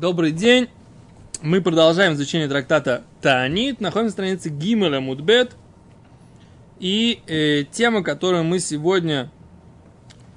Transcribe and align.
Добрый 0.00 0.30
день. 0.30 0.68
Мы 1.42 1.60
продолжаем 1.60 2.12
изучение 2.12 2.46
трактата 2.46 3.02
Таанит. 3.20 3.80
Находимся 3.80 4.10
на 4.10 4.12
странице 4.12 4.48
Гимеля 4.48 5.00
Мудбет. 5.00 5.56
И 6.78 7.20
э, 7.26 7.64
тема, 7.64 8.04
которую 8.04 8.44
мы 8.44 8.60
сегодня 8.60 9.28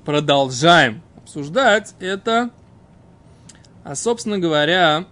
продолжаем 0.03 1.03
обсуждать, 1.15 1.93
это, 1.99 2.49
а, 3.83 3.93
собственно 3.93 4.39
говоря, 4.39 5.05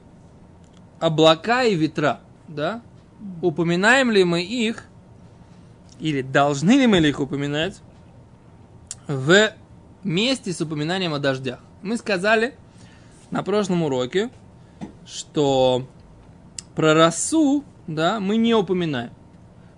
облака 0.99 1.63
и 1.65 1.75
ветра. 1.75 2.19
Да? 2.47 2.81
Упоминаем 3.43 4.09
ли 4.09 4.23
мы 4.23 4.41
их, 4.41 4.85
или 5.99 6.23
должны 6.23 6.71
ли 6.71 6.87
мы 6.87 6.97
их 6.97 7.19
упоминать 7.19 7.81
в 9.05 9.51
месте 10.03 10.51
с 10.53 10.59
упоминанием 10.59 11.13
о 11.13 11.19
дождях? 11.19 11.59
Мы 11.83 11.97
сказали 11.97 12.55
на 13.29 13.43
прошлом 13.43 13.83
уроке, 13.83 14.31
что 15.11 15.87
про 16.75 16.93
росу, 16.93 17.63
да, 17.87 18.19
мы 18.19 18.37
не 18.37 18.53
упоминаем. 18.53 19.11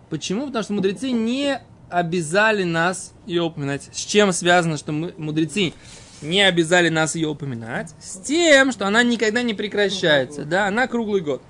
Почему? 0.09 0.47
Потому 0.47 0.63
что 0.63 0.73
мудрецы 0.73 1.11
не 1.11 1.61
обязали 1.89 2.63
нас 2.63 3.13
ее 3.25 3.43
упоминать. 3.43 3.89
С 3.93 4.05
чем 4.05 4.31
связано, 4.33 4.77
что 4.77 4.91
мы, 4.91 5.13
мудрецы 5.17 5.73
не 6.21 6.41
обязали 6.41 6.89
нас 6.89 7.15
ее 7.15 7.29
упоминать? 7.29 7.93
С 7.99 8.17
тем, 8.17 8.71
что 8.71 8.87
она 8.87 9.03
никогда 9.03 9.41
не 9.41 9.53
прекращается, 9.53 10.43
да, 10.43 10.67
она 10.67 10.87
круглый 10.87 11.21
год. 11.21 11.41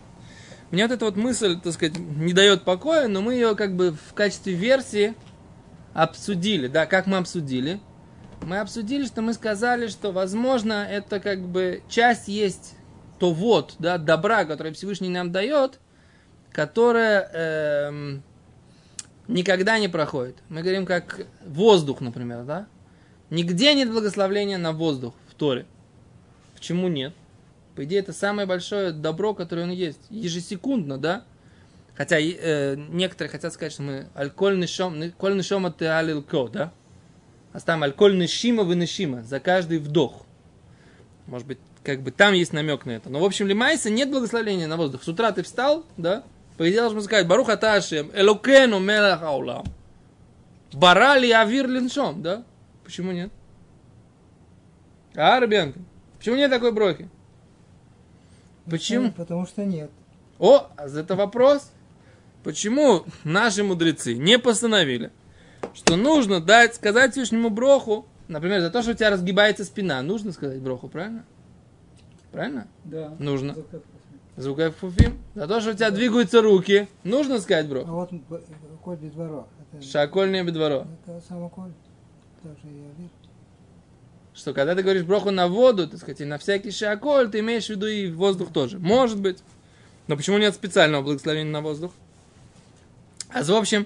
Мне 0.69 0.83
вот 0.87 0.93
эта 0.93 1.05
вот 1.05 1.17
мысль, 1.17 1.59
так 1.59 1.73
сказать, 1.73 1.97
не 1.97 2.33
дает 2.33 2.63
покоя, 2.63 3.07
но 3.07 3.21
мы 3.21 3.33
ее 3.33 3.55
как 3.55 3.75
бы 3.75 3.91
в 3.91 4.13
качестве 4.13 4.53
версии 4.53 5.15
обсудили, 5.93 6.67
да, 6.67 6.85
как 6.85 7.07
мы 7.07 7.17
обсудили? 7.17 7.81
Мы 8.43 8.59
обсудили, 8.59 9.05
что 9.05 9.21
мы 9.21 9.33
сказали, 9.33 9.87
что, 9.87 10.11
возможно, 10.11 10.87
это 10.89 11.19
как 11.19 11.41
бы 11.41 11.83
часть 11.89 12.27
есть 12.27 12.75
то 13.21 13.33
вот, 13.33 13.75
да, 13.77 13.99
добра, 13.99 14.45
которое 14.45 14.73
Всевышний 14.73 15.07
нам 15.07 15.31
дает, 15.31 15.79
которое 16.51 17.29
эм, 17.31 18.23
никогда 19.27 19.77
не 19.77 19.89
проходит. 19.89 20.37
Мы 20.49 20.63
говорим 20.63 20.87
как 20.87 21.27
воздух, 21.45 22.01
например, 22.01 22.45
да? 22.45 22.65
Нигде 23.29 23.75
нет 23.75 23.91
благословления 23.91 24.57
на 24.57 24.71
воздух 24.71 25.13
в 25.29 25.35
Торе. 25.35 25.67
Почему 26.55 26.87
нет? 26.87 27.13
По 27.75 27.83
идее, 27.83 27.99
это 27.99 28.11
самое 28.11 28.47
большое 28.47 28.91
добро, 28.91 29.35
которое 29.35 29.65
он 29.65 29.69
есть. 29.69 30.01
Ежесекундно, 30.09 30.97
да? 30.97 31.23
Хотя 31.93 32.17
э, 32.19 32.75
некоторые 32.75 33.29
хотят 33.29 33.53
сказать, 33.53 33.71
что 33.71 33.83
мы 33.83 34.07
алкольный 34.15 34.65
шом, 34.65 34.99
алкольный 34.99 35.43
шом 35.43 35.67
это 35.67 35.99
алилко, 35.99 36.47
да? 36.47 36.73
А 37.53 37.59
там 37.59 37.83
алкольный 37.83 38.27
шима 38.27 38.63
выношима 38.63 39.21
за 39.21 39.39
каждый 39.39 39.77
вдох. 39.77 40.25
Может 41.27 41.45
быть, 41.45 41.59
как 41.83 42.01
бы 42.01 42.11
там 42.11 42.33
есть 42.33 42.53
намек 42.53 42.85
на 42.85 42.91
это. 42.91 43.09
Но, 43.09 43.19
в 43.19 43.23
общем, 43.23 43.47
лимайса 43.47 43.89
нет 43.89 44.09
благословения 44.09 44.67
на 44.67 44.77
воздух. 44.77 45.03
С 45.03 45.07
утра 45.07 45.31
ты 45.31 45.43
встал, 45.43 45.85
да? 45.97 46.23
По 46.57 46.69
идее, 46.69 46.81
должен 46.81 47.01
сказать, 47.01 47.27
Барух 47.27 47.49
Аташем, 47.49 48.11
Элокену 48.13 48.79
Мелах 48.79 49.23
Аулам. 49.23 49.65
Барали 50.73 51.31
Авир 51.31 51.67
Линшом, 51.67 52.21
да? 52.21 52.43
Почему 52.83 53.11
нет? 53.11 53.31
А, 55.15 55.39
Ребенка, 55.39 55.79
почему 56.17 56.35
нет 56.35 56.49
такой 56.51 56.71
брохи? 56.71 57.09
Почему? 58.69 59.11
Потому 59.11 59.45
что 59.45 59.65
нет. 59.65 59.89
О, 60.39 60.67
а 60.77 60.87
это 60.87 61.15
вопрос. 61.15 61.71
Почему 62.43 63.05
наши 63.23 63.63
мудрецы 63.63 64.15
не 64.15 64.39
постановили, 64.39 65.11
что 65.73 65.95
нужно 65.95 66.39
дать, 66.39 66.75
сказать 66.75 67.11
Всевышнему 67.11 67.49
броху, 67.49 68.07
например, 68.27 68.61
за 68.61 68.71
то, 68.71 68.81
что 68.81 68.91
у 68.91 68.93
тебя 68.93 69.11
разгибается 69.11 69.63
спина, 69.63 70.01
нужно 70.01 70.31
сказать 70.31 70.59
броху, 70.59 70.87
правильно? 70.87 71.25
Правильно? 72.31 72.67
Да. 72.85 73.13
Нужно. 73.19 73.55
Звукай 74.37 74.71
фуфим. 74.71 75.17
За 75.35 75.47
то, 75.47 75.59
что 75.59 75.71
у 75.71 75.73
тебя 75.73 75.91
двигаются 75.91 76.41
руки, 76.41 76.87
нужно 77.03 77.39
сказать 77.39 77.65
А 77.65 77.69
броху. 77.69 77.91
вот 77.91 78.11
б- 78.13 78.41
коль. 78.83 78.95
Это, 78.95 79.05
бедворо. 80.43 80.87
это 81.05 81.21
само 81.27 81.49
коль. 81.49 81.71
Тоже 82.41 82.55
я 82.63 82.69
вижу. 82.97 83.09
Что 84.33 84.53
когда 84.53 84.73
ты 84.75 84.81
говоришь 84.81 85.03
броху 85.03 85.29
на 85.31 85.47
воду, 85.47 85.87
так 85.87 85.99
сказать, 85.99 86.21
и 86.21 86.25
на 86.25 86.37
всякий 86.37 86.71
шаколь, 86.71 87.29
ты 87.29 87.39
имеешь 87.39 87.65
в 87.67 87.69
виду 87.71 87.85
и 87.87 88.09
воздух 88.09 88.51
тоже. 88.53 88.79
Может 88.79 89.19
быть. 89.19 89.39
Но 90.07 90.15
почему 90.15 90.37
нет 90.37 90.55
специального 90.55 91.01
благословения 91.03 91.51
на 91.51 91.61
воздух? 91.61 91.91
А 93.29 93.43
в 93.43 93.51
общем, 93.51 93.85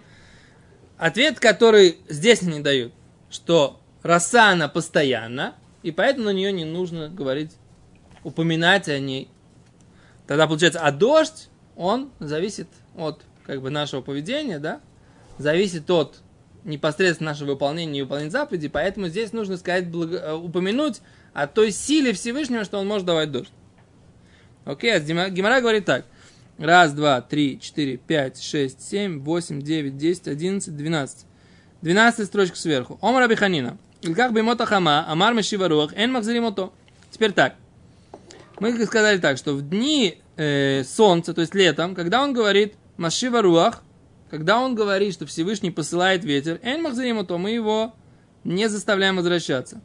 ответ, 0.97 1.40
который 1.40 1.97
здесь 2.08 2.41
они 2.44 2.59
дают, 2.62 2.94
что 3.30 3.80
роса 4.03 4.52
она 4.52 4.68
постоянно, 4.68 5.56
и 5.84 5.91
поэтому 5.91 6.25
на 6.28 6.34
нее 6.34 6.52
не 6.52 6.66
нужно 6.66 7.09
говорить, 7.09 7.52
упоминать 8.25 8.90
о 8.90 9.00
ней. 9.00 9.30
Тогда 10.28 10.47
получается, 10.47 10.81
а 10.81 10.91
дождь, 10.91 11.47
он 11.78 12.09
зависит 12.19 12.68
от 12.97 13.22
как 13.46 13.62
бы 13.62 13.69
нашего 13.69 14.02
поведения, 14.02 14.59
да, 14.59 14.81
зависит 15.38 15.90
от 15.90 16.19
непосредственно 16.64 17.30
нашего 17.30 17.52
выполнения 17.52 18.00
и 18.00 18.02
выполнения 18.02 18.31
заповедей, 18.31 18.69
поэтому 18.69 19.08
здесь 19.08 19.31
нужно 19.31 19.56
сказать, 19.56 19.88
благо- 19.88 20.18
э, 20.18 20.34
упомянуть 20.34 21.02
о 21.34 21.46
той 21.46 21.72
силе 21.72 22.12
Всевышнего, 22.12 22.64
что 22.64 22.80
он 22.80 22.88
может 22.88 23.06
давать 23.06 23.31
дождь. 23.31 23.52
Окей, 24.66 24.96
а 24.96 25.00
Гима- 25.00 25.30
Гимара 25.30 25.62
говорит 25.62 25.85
так. 25.85 26.06
Раз, 26.58 26.94
два, 26.94 27.22
три, 27.22 27.59
четыре, 27.59 27.97
пять, 27.97 28.41
шесть, 28.41 28.81
семь, 28.81 29.19
восемь, 29.19 29.62
девять, 29.62 29.97
десять, 29.97 30.28
одиннадцать, 30.28 30.75
двенадцать. 30.75 31.25
Двенадцатая 31.84 32.25
строчка 32.25 32.58
сверху. 32.58 32.97
Омар 33.02 33.24
Абиханина. 33.24 33.78
Илках 34.02 34.31
беймота 34.31 34.66
хама, 34.66 35.06
амар 35.08 35.34
мешива 35.35 35.68
руах, 35.68 35.94
эн 35.96 36.12
махзаримото. 36.12 36.72
Теперь 37.12 37.34
так. 37.34 37.56
Мы 38.60 38.86
сказали 38.86 39.18
так, 39.18 39.38
что 39.38 39.54
в 39.54 39.62
дни 39.68 40.22
э, 40.38 40.84
солнца, 40.84 41.34
то 41.34 41.42
есть 41.42 41.56
летом, 41.56 41.96
когда 41.96 42.24
он 42.24 42.34
говорит 42.34 42.76
машива 42.98 43.42
руах, 43.42 43.84
когда 44.30 44.60
он 44.60 44.76
говорит, 44.76 45.14
что 45.14 45.26
Всевышний 45.26 45.72
посылает 45.72 46.24
ветер, 46.24 46.60
эн 46.64 46.82
махзаримото, 46.82 47.38
мы 47.38 47.52
его 47.52 47.94
не 48.44 48.70
заставляем 48.70 49.18
возвращаться. 49.18 49.82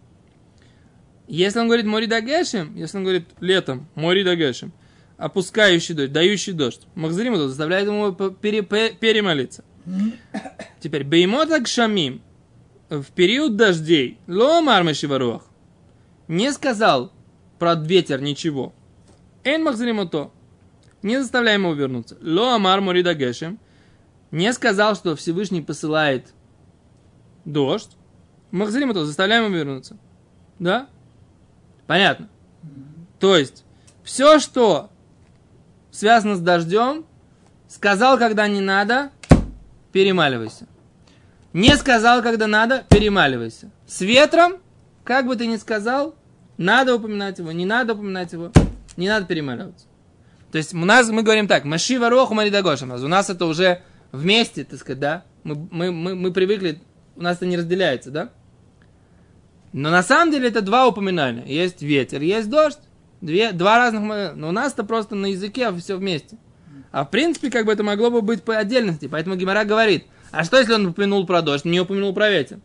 Если 1.26 1.59
он 1.59 1.66
говорит 1.66 1.86
мори 1.86 2.06
дагешем, 2.06 2.75
если 2.76 2.98
он 2.98 3.04
говорит 3.04 3.28
летом 3.41 3.88
мори 3.94 4.25
дагешем, 4.25 4.72
опускающий 5.16 5.94
дождь, 5.94 6.12
дающий 6.12 6.53
дождь, 6.53 6.82
махзарим 6.94 7.34
это 7.34 7.48
заставляет 7.48 7.86
ему 7.86 8.12
перемолиться. 8.12 9.64
Теперь, 10.80 11.04
беймота 11.04 11.64
шамим 11.66 12.22
в 12.88 13.04
период 13.12 13.56
дождей, 13.56 14.19
ло 14.26 14.60
мармаши 14.60 15.06
варуах, 15.06 15.44
не 16.26 16.53
сказал 16.53 17.12
про 17.60 17.75
ветер 17.75 18.21
ничего. 18.22 18.72
Эн 19.44 19.62
махзаримото, 19.62 20.31
не 21.03 21.21
заставляем 21.21 21.62
его 21.62 21.75
вернуться. 21.75 22.16
Ло 22.22 22.54
амар 22.54 22.81
мори 22.81 23.03
дагешем, 23.03 23.60
не 24.31 24.53
сказал, 24.53 24.97
что 24.97 25.15
Всевышний 25.15 25.60
посылает 25.60 26.32
дождь. 27.44 27.91
Махзаримото, 28.50 29.04
заставляем 29.04 29.44
его 29.44 29.54
вернуться. 29.54 29.98
Да? 30.59 30.88
Понятно. 31.87 32.28
То 33.19 33.37
есть, 33.37 33.65
все, 34.03 34.38
что 34.38 34.91
связано 35.91 36.37
с 36.37 36.41
дождем, 36.41 37.04
сказал, 37.69 38.19
когда 38.19 38.48
не 38.48 38.60
надо, 38.60 39.12
перемаливайся. 39.92 40.66
Не 41.53 41.77
сказал, 41.77 42.22
когда 42.22 42.47
надо, 42.47 42.87
перемаливайся. 42.88 43.71
С 43.87 44.00
ветром, 44.00 44.54
как 45.04 45.27
бы 45.27 45.37
ты 45.37 45.47
ни 45.47 45.56
сказал, 45.56 46.15
надо 46.60 46.94
упоминать 46.94 47.38
его, 47.38 47.53
не 47.53 47.65
надо 47.65 47.94
упоминать 47.94 48.32
его, 48.32 48.53
не 48.97 49.09
надо 49.09 49.26
перемаливаться. 49.26 49.87
То 50.53 50.59
есть 50.59 50.75
у 50.75 50.84
нас 50.84 51.09
мы 51.09 51.22
говорим 51.22 51.48
так, 51.48 51.65
Машива 51.65 52.10
Роху 52.10 52.34
Маридагошем. 52.34 52.91
У 52.93 53.09
нас 53.09 53.31
это 53.31 53.47
уже 53.47 53.82
вместе, 54.12 54.65
так 54.65 54.78
сказать, 54.78 54.98
да? 54.98 55.25
Мы, 55.43 55.54
мы, 55.71 55.91
мы, 55.91 56.15
мы 56.15 56.32
привыкли, 56.32 56.81
у 57.16 57.22
нас 57.22 57.38
это 57.38 57.47
не 57.47 57.56
разделяется, 57.56 58.10
да? 58.10 58.31
Но 59.72 59.91
на 59.91 60.03
самом 60.03 60.32
деле 60.32 60.48
это 60.48 60.60
два 60.60 60.87
упоминания. 60.87 61.44
Есть 61.47 61.81
ветер, 61.81 62.21
есть 62.21 62.50
дождь. 62.50 62.81
Две, 63.21 63.53
два 63.53 63.78
разных, 63.78 64.34
но 64.34 64.48
у 64.48 64.53
нас 64.53 64.72
это 64.72 64.83
просто 64.84 65.15
на 65.15 65.27
языке 65.27 65.72
все 65.77 65.97
вместе. 65.97 66.36
А 66.91 67.04
в 67.04 67.10
принципе, 67.10 67.51
как 67.51 67.66
бы 67.66 67.72
это 67.72 67.83
могло 67.83 68.10
бы 68.10 68.21
быть 68.21 68.42
по 68.42 68.56
отдельности. 68.56 69.09
Поэтому 69.09 69.36
Гимара 69.36 69.65
говорит, 69.65 70.06
а 70.30 70.45
что 70.45 70.59
если 70.59 70.74
он 70.74 70.86
упомянул 70.86 71.24
про 71.27 71.41
дождь, 71.41 71.65
не 71.65 71.80
упомянул 71.80 72.13
про 72.13 72.30
ветер? 72.30 72.59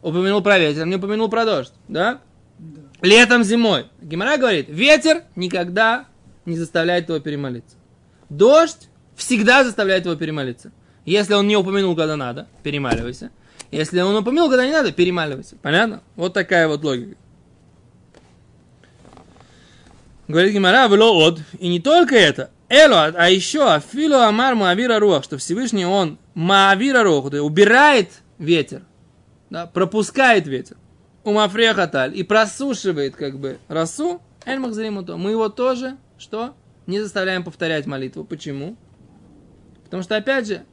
Упомянул 0.00 0.42
про 0.42 0.58
ветер, 0.58 0.86
не 0.86 0.96
упомянул 0.96 1.28
про 1.28 1.44
дождь, 1.44 1.72
да? 1.88 2.20
Летом, 3.00 3.44
зимой. 3.44 3.86
Гимара 4.00 4.36
говорит, 4.36 4.68
ветер 4.68 5.22
никогда 5.36 6.06
не 6.44 6.56
заставляет 6.56 7.08
его 7.08 7.20
перемолиться. 7.20 7.76
Дождь 8.28 8.88
всегда 9.16 9.64
заставляет 9.64 10.04
его 10.04 10.16
перемолиться. 10.16 10.72
Если 11.04 11.34
он 11.34 11.46
не 11.46 11.56
упомянул, 11.56 11.94
когда 11.96 12.16
надо, 12.16 12.48
перемаливайся. 12.62 13.30
Если 13.70 14.00
он 14.00 14.16
упомянул, 14.16 14.48
когда 14.48 14.66
не 14.66 14.72
надо, 14.72 14.92
перемаливайся. 14.92 15.56
Понятно? 15.62 16.02
Вот 16.16 16.32
такая 16.32 16.68
вот 16.68 16.82
логика. 16.82 17.16
Говорит 20.26 20.52
Гимара, 20.52 20.88
вело 20.88 21.16
от. 21.26 21.40
И 21.58 21.68
не 21.68 21.80
только 21.80 22.16
это. 22.16 22.50
Эло, 22.68 23.06
а 23.06 23.30
еще 23.30 23.72
афило 23.72 24.26
амар 24.26 24.54
маавира 24.54 24.98
руах, 24.98 25.24
что 25.24 25.38
Всевышний 25.38 25.86
он 25.86 26.18
маавира 26.34 27.02
руах, 27.02 27.24
убирает 27.24 28.10
ветер, 28.38 28.82
да, 29.48 29.66
пропускает 29.66 30.46
ветер. 30.46 30.76
Умафрея 31.28 31.74
хаталь 31.74 32.16
и 32.16 32.22
просушивает 32.22 33.14
как 33.14 33.38
бы 33.38 33.58
росу, 33.68 34.22
эль 34.46 34.58
махзаримуто. 34.58 35.16
Мы 35.16 35.32
его 35.32 35.48
тоже 35.48 35.96
что? 36.16 36.54
Не 36.86 37.00
заставляем 37.00 37.44
повторять 37.44 37.86
молитву. 37.86 38.24
Почему? 38.24 38.76
Потому 39.84 40.02
что, 40.02 40.16
опять 40.16 40.46
же, 40.46 40.64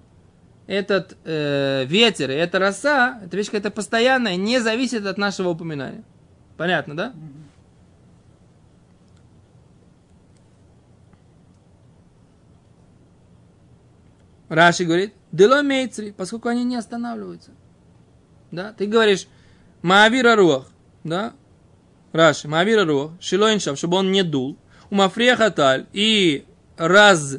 этот 0.68 1.18
э, 1.26 1.86
ветер 1.86 2.32
и 2.32 2.36
эта 2.36 2.58
роса, 2.58 3.22
эта 3.24 3.38
вещь 3.38 3.48
какая-то 3.48 3.72
постоянная, 3.72 4.36
не 4.36 4.60
зависит 4.60 5.06
от 5.06 5.18
нашего 5.18 5.50
упоминания. 5.50 6.04
Понятно, 6.58 6.96
да? 6.96 7.14
Раши 14.48 14.86
говорит, 14.86 15.14
дело 15.32 15.62
мейцри, 15.64 16.12
поскольку 16.12 16.50
они 16.50 16.64
не 16.64 16.76
останавливаются. 16.76 17.52
Да? 18.52 18.74
Ты 18.74 18.86
говоришь, 18.86 19.28
маавира 19.86 20.36
руах, 20.36 20.66
да? 21.04 21.34
Раши, 22.12 22.48
маавира 22.48 22.86
руах, 22.86 23.12
шилоиншав, 23.20 23.78
чтобы 23.78 23.98
он 23.98 24.12
не 24.12 24.24
дул, 24.24 24.58
у 24.90 24.96
мафрия 24.96 25.36
хаталь, 25.36 25.86
и 25.94 26.46
раз 26.76 27.38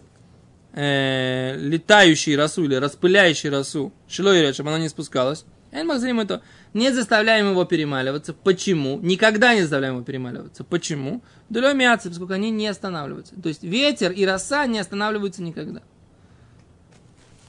э, 0.72 1.56
летающий 1.58 2.36
росу 2.36 2.64
или 2.64 2.76
распыляющий 2.76 3.50
росу, 3.50 3.92
шилой 4.08 4.52
чтобы 4.52 4.70
она 4.70 4.78
не 4.78 4.88
спускалась, 4.88 5.44
Эн 5.72 5.86
махзрим 5.88 6.20
это. 6.20 6.42
Не 6.72 6.92
заставляем 6.92 7.50
его 7.50 7.64
перемаливаться. 7.64 8.32
Почему? 8.32 8.98
Никогда 9.00 9.54
не 9.54 9.62
заставляем 9.62 9.96
его 9.96 10.04
перемаливаться. 10.04 10.62
Почему? 10.62 11.22
Дулё 11.48 11.74
мяцы, 11.74 12.08
поскольку 12.08 12.32
они 12.32 12.50
не 12.50 12.68
останавливаются. 12.68 13.34
То 13.40 13.48
есть 13.48 13.64
ветер 13.64 14.12
и 14.12 14.24
роса 14.24 14.66
не 14.66 14.78
останавливаются 14.78 15.42
никогда. 15.42 15.82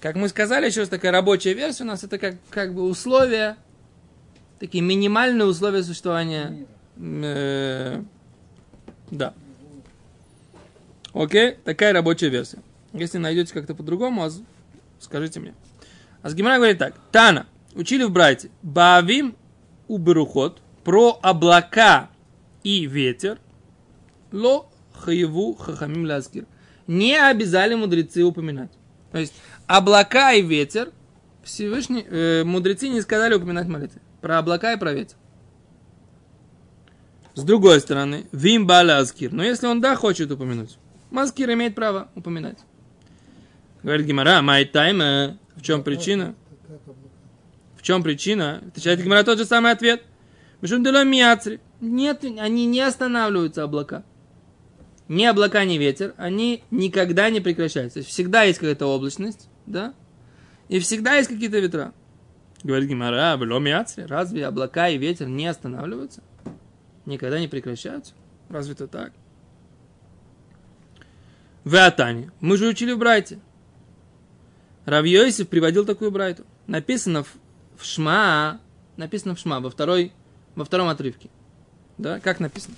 Как 0.01 0.15
мы 0.15 0.27
сказали, 0.29 0.65
еще 0.65 0.81
раз 0.81 0.89
такая 0.89 1.11
рабочая 1.11 1.53
версия 1.53 1.83
у 1.83 1.87
нас, 1.87 2.03
это 2.03 2.17
как, 2.17 2.35
как 2.49 2.73
бы 2.73 2.83
условия, 2.83 3.57
такие 4.59 4.83
минимальные 4.83 5.47
условия 5.47 5.83
существования. 5.83 6.65
Э, 6.97 8.01
да. 9.11 9.33
Окей, 11.13 11.55
такая 11.63 11.93
рабочая 11.93 12.29
версия. 12.29 12.59
Если 12.93 13.17
найдете 13.17 13.53
как-то 13.53 13.75
по-другому, 13.75 14.29
скажите 14.99 15.39
мне. 15.39 15.53
А 16.21 16.29
с 16.29 16.35
говорит 16.35 16.77
так. 16.77 16.95
Тана. 17.11 17.47
Учили 17.75 18.03
в 18.03 18.11
Брайте. 18.11 18.49
Бавим 18.61 19.35
уберухот. 19.87 20.61
Про 20.83 21.19
облака 21.21 22.09
и 22.63 22.85
ветер. 22.85 23.39
Ло 24.31 24.69
хаеву 24.93 25.53
хахамим 25.53 26.05
ласкир. 26.05 26.45
Не 26.87 27.17
обязали 27.19 27.75
мудрецы 27.75 28.23
упоминать. 28.23 28.71
То 29.11 29.19
есть 29.19 29.33
облака 29.67 30.33
и 30.33 30.41
ветер 30.41 30.91
Всевышний, 31.43 32.05
э, 32.07 32.43
мудрецы 32.43 32.89
не 32.89 33.01
сказали 33.01 33.35
упоминать 33.35 33.67
молитвы. 33.67 34.01
Про 34.21 34.39
облака 34.39 34.73
и 34.73 34.77
про 34.77 34.93
ветер. 34.93 35.15
С 37.35 37.43
другой 37.43 37.79
стороны, 37.79 38.27
вим 38.31 38.65
бала 38.65 38.97
аскир. 38.97 39.31
Но 39.31 39.43
если 39.43 39.67
он 39.67 39.79
да 39.79 39.95
хочет 39.95 40.31
упомянуть, 40.31 40.77
маскир 41.11 41.53
имеет 41.53 41.75
право 41.75 42.09
упоминать. 42.15 42.57
Говорит 43.83 44.07
Гимара, 44.07 44.41
май 44.41 44.65
тайма. 44.65 45.37
В 45.55 45.61
чем 45.61 45.83
причина? 45.83 46.35
В 47.75 47.83
чем 47.83 48.01
причина? 48.01 48.63
Отвечает 48.67 49.03
Гимара 49.03 49.23
тот 49.23 49.37
же 49.37 49.45
самый 49.45 49.71
ответ. 49.71 50.03
Нет, 51.79 52.23
они 52.23 52.65
не 52.65 52.81
останавливаются, 52.81 53.63
облака. 53.63 54.03
Ни 55.07 55.23
облака, 55.25 55.63
ни 55.63 55.77
ветер, 55.77 56.13
они 56.17 56.63
никогда 56.71 57.29
не 57.29 57.39
прекращаются. 57.39 58.01
Всегда 58.01 58.43
есть 58.43 58.59
какая-то 58.59 58.87
облачность, 58.87 59.47
да? 59.65 59.93
И 60.69 60.79
всегда 60.79 61.15
есть 61.15 61.29
какие-то 61.29 61.59
ветра. 61.59 61.93
Говорит 62.63 62.89
Гимара, 62.89 63.37
разве 64.07 64.45
облака 64.45 64.89
и 64.89 64.97
ветер 64.97 65.27
не 65.27 65.47
останавливаются? 65.47 66.21
Никогда 67.05 67.39
не 67.39 67.47
прекращаются? 67.47 68.13
Разве 68.49 68.73
это 68.73 68.87
так? 68.87 69.13
В 71.63 71.75
Атане. 71.75 72.31
Мы 72.39 72.57
же 72.57 72.67
учили 72.67 72.93
в 72.93 72.97
Брайте. 72.97 73.39
Равьёйсев 74.85 75.49
приводил 75.49 75.85
такую 75.85 76.11
Брайту. 76.11 76.45
Написано 76.65 77.23
в, 77.23 77.83
Шма, 77.83 78.61
написано 78.95 79.35
в 79.35 79.39
Шма, 79.39 79.59
во, 79.59 79.69
второй, 79.69 80.13
во 80.55 80.63
втором 80.63 80.87
отрывке. 80.87 81.29
Да, 81.97 82.21
как 82.21 82.39
написано? 82.39 82.75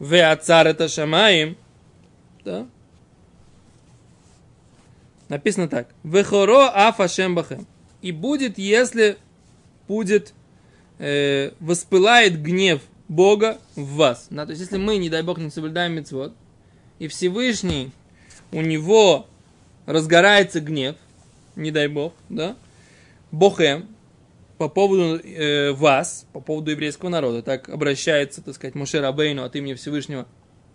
В 0.00 0.12
Ацар 0.14 0.66
это 0.66 0.88
Шамаим. 0.88 1.56
Да. 2.44 2.66
Написано 5.28 5.68
так. 5.68 5.88
Вехоро 6.02 6.68
афашем 6.68 7.34
бахем. 7.34 7.66
И 8.04 8.12
будет, 8.12 8.58
если 8.58 9.16
будет, 9.88 10.34
э, 10.98 11.52
воспылает 11.58 12.42
гнев 12.42 12.82
Бога 13.08 13.58
в 13.76 13.94
вас. 13.94 14.26
Да, 14.28 14.44
то 14.44 14.50
есть, 14.50 14.60
если 14.60 14.76
мы, 14.76 14.98
не 14.98 15.08
дай 15.08 15.22
Бог, 15.22 15.38
не 15.38 15.48
соблюдаем 15.48 15.94
мецвод, 15.94 16.34
и 16.98 17.08
Всевышний, 17.08 17.92
у 18.52 18.60
него 18.60 19.26
разгорается 19.86 20.60
гнев, 20.60 20.96
не 21.56 21.70
дай 21.70 21.88
Бог, 21.88 22.12
да, 22.28 22.58
Бохем, 23.30 23.88
по 24.58 24.68
поводу 24.68 25.18
э, 25.18 25.72
вас, 25.72 26.26
по 26.34 26.40
поводу 26.40 26.72
еврейского 26.72 27.08
народа, 27.08 27.40
так 27.40 27.70
обращается, 27.70 28.42
так 28.42 28.54
сказать, 28.54 28.74
Моше 28.74 29.00
Рабейну 29.00 29.44
от 29.44 29.56
имени 29.56 29.72
Всевышнего 29.72 30.28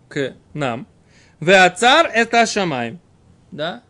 к 0.08 0.34
нам. 0.52 0.88
Веацар 1.38 2.10
это 2.12 2.44
Шамай, 2.44 2.98
да, 3.52 3.84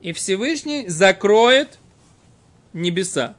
и 0.00 0.12
Всевышний 0.12 0.86
закроет 0.86 1.80
небеса, 2.76 3.34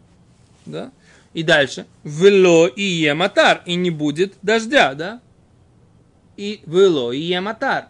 да, 0.66 0.92
и 1.34 1.44
дальше. 1.44 1.86
Вело 2.04 2.68
и 2.68 2.84
ематар, 2.84 3.62
и 3.66 3.76
не 3.76 3.92
будет 3.92 4.36
дождя, 4.42 4.94
да, 4.94 5.22
и 6.36 6.62
вело 6.66 7.12
и 7.12 7.20
ематар. 7.20 7.88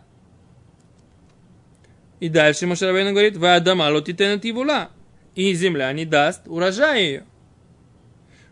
И 2.20 2.30
дальше 2.30 2.66
Машарабейна 2.66 3.12
говорит, 3.12 3.38
вы 3.38 3.54
Адама 3.54 3.90
лотитенет 3.92 4.46
ивула. 4.46 4.90
И 5.36 5.54
земля 5.54 5.92
не 5.94 6.06
даст 6.06 6.42
урожая 6.48 7.00
ее. 7.00 7.26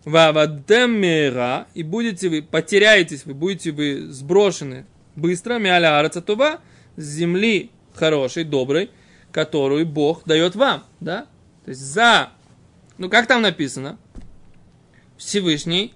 Вавадемера, 0.03 1.65
и 1.73 1.81
будете 1.81 2.29
вы, 2.29 2.43
потеряетесь 2.43 3.25
вы, 3.25 3.33
будете 3.33 3.71
вы 3.71 4.05
сброшены 4.11 4.85
быстро, 5.15 5.57
мяля 5.57 5.97
арацатува, 5.97 6.59
с 6.95 7.03
земли 7.03 7.71
хорошей, 7.95 8.43
доброй, 8.43 8.91
которую 9.31 9.87
Бог 9.87 10.23
дает 10.25 10.55
вам, 10.55 10.83
да? 10.99 11.25
То 11.65 11.69
есть 11.69 11.81
за, 11.81 12.29
ну 12.97 13.09
как 13.09 13.27
там 13.27 13.41
написано? 13.41 13.97
Всевышний 15.17 15.93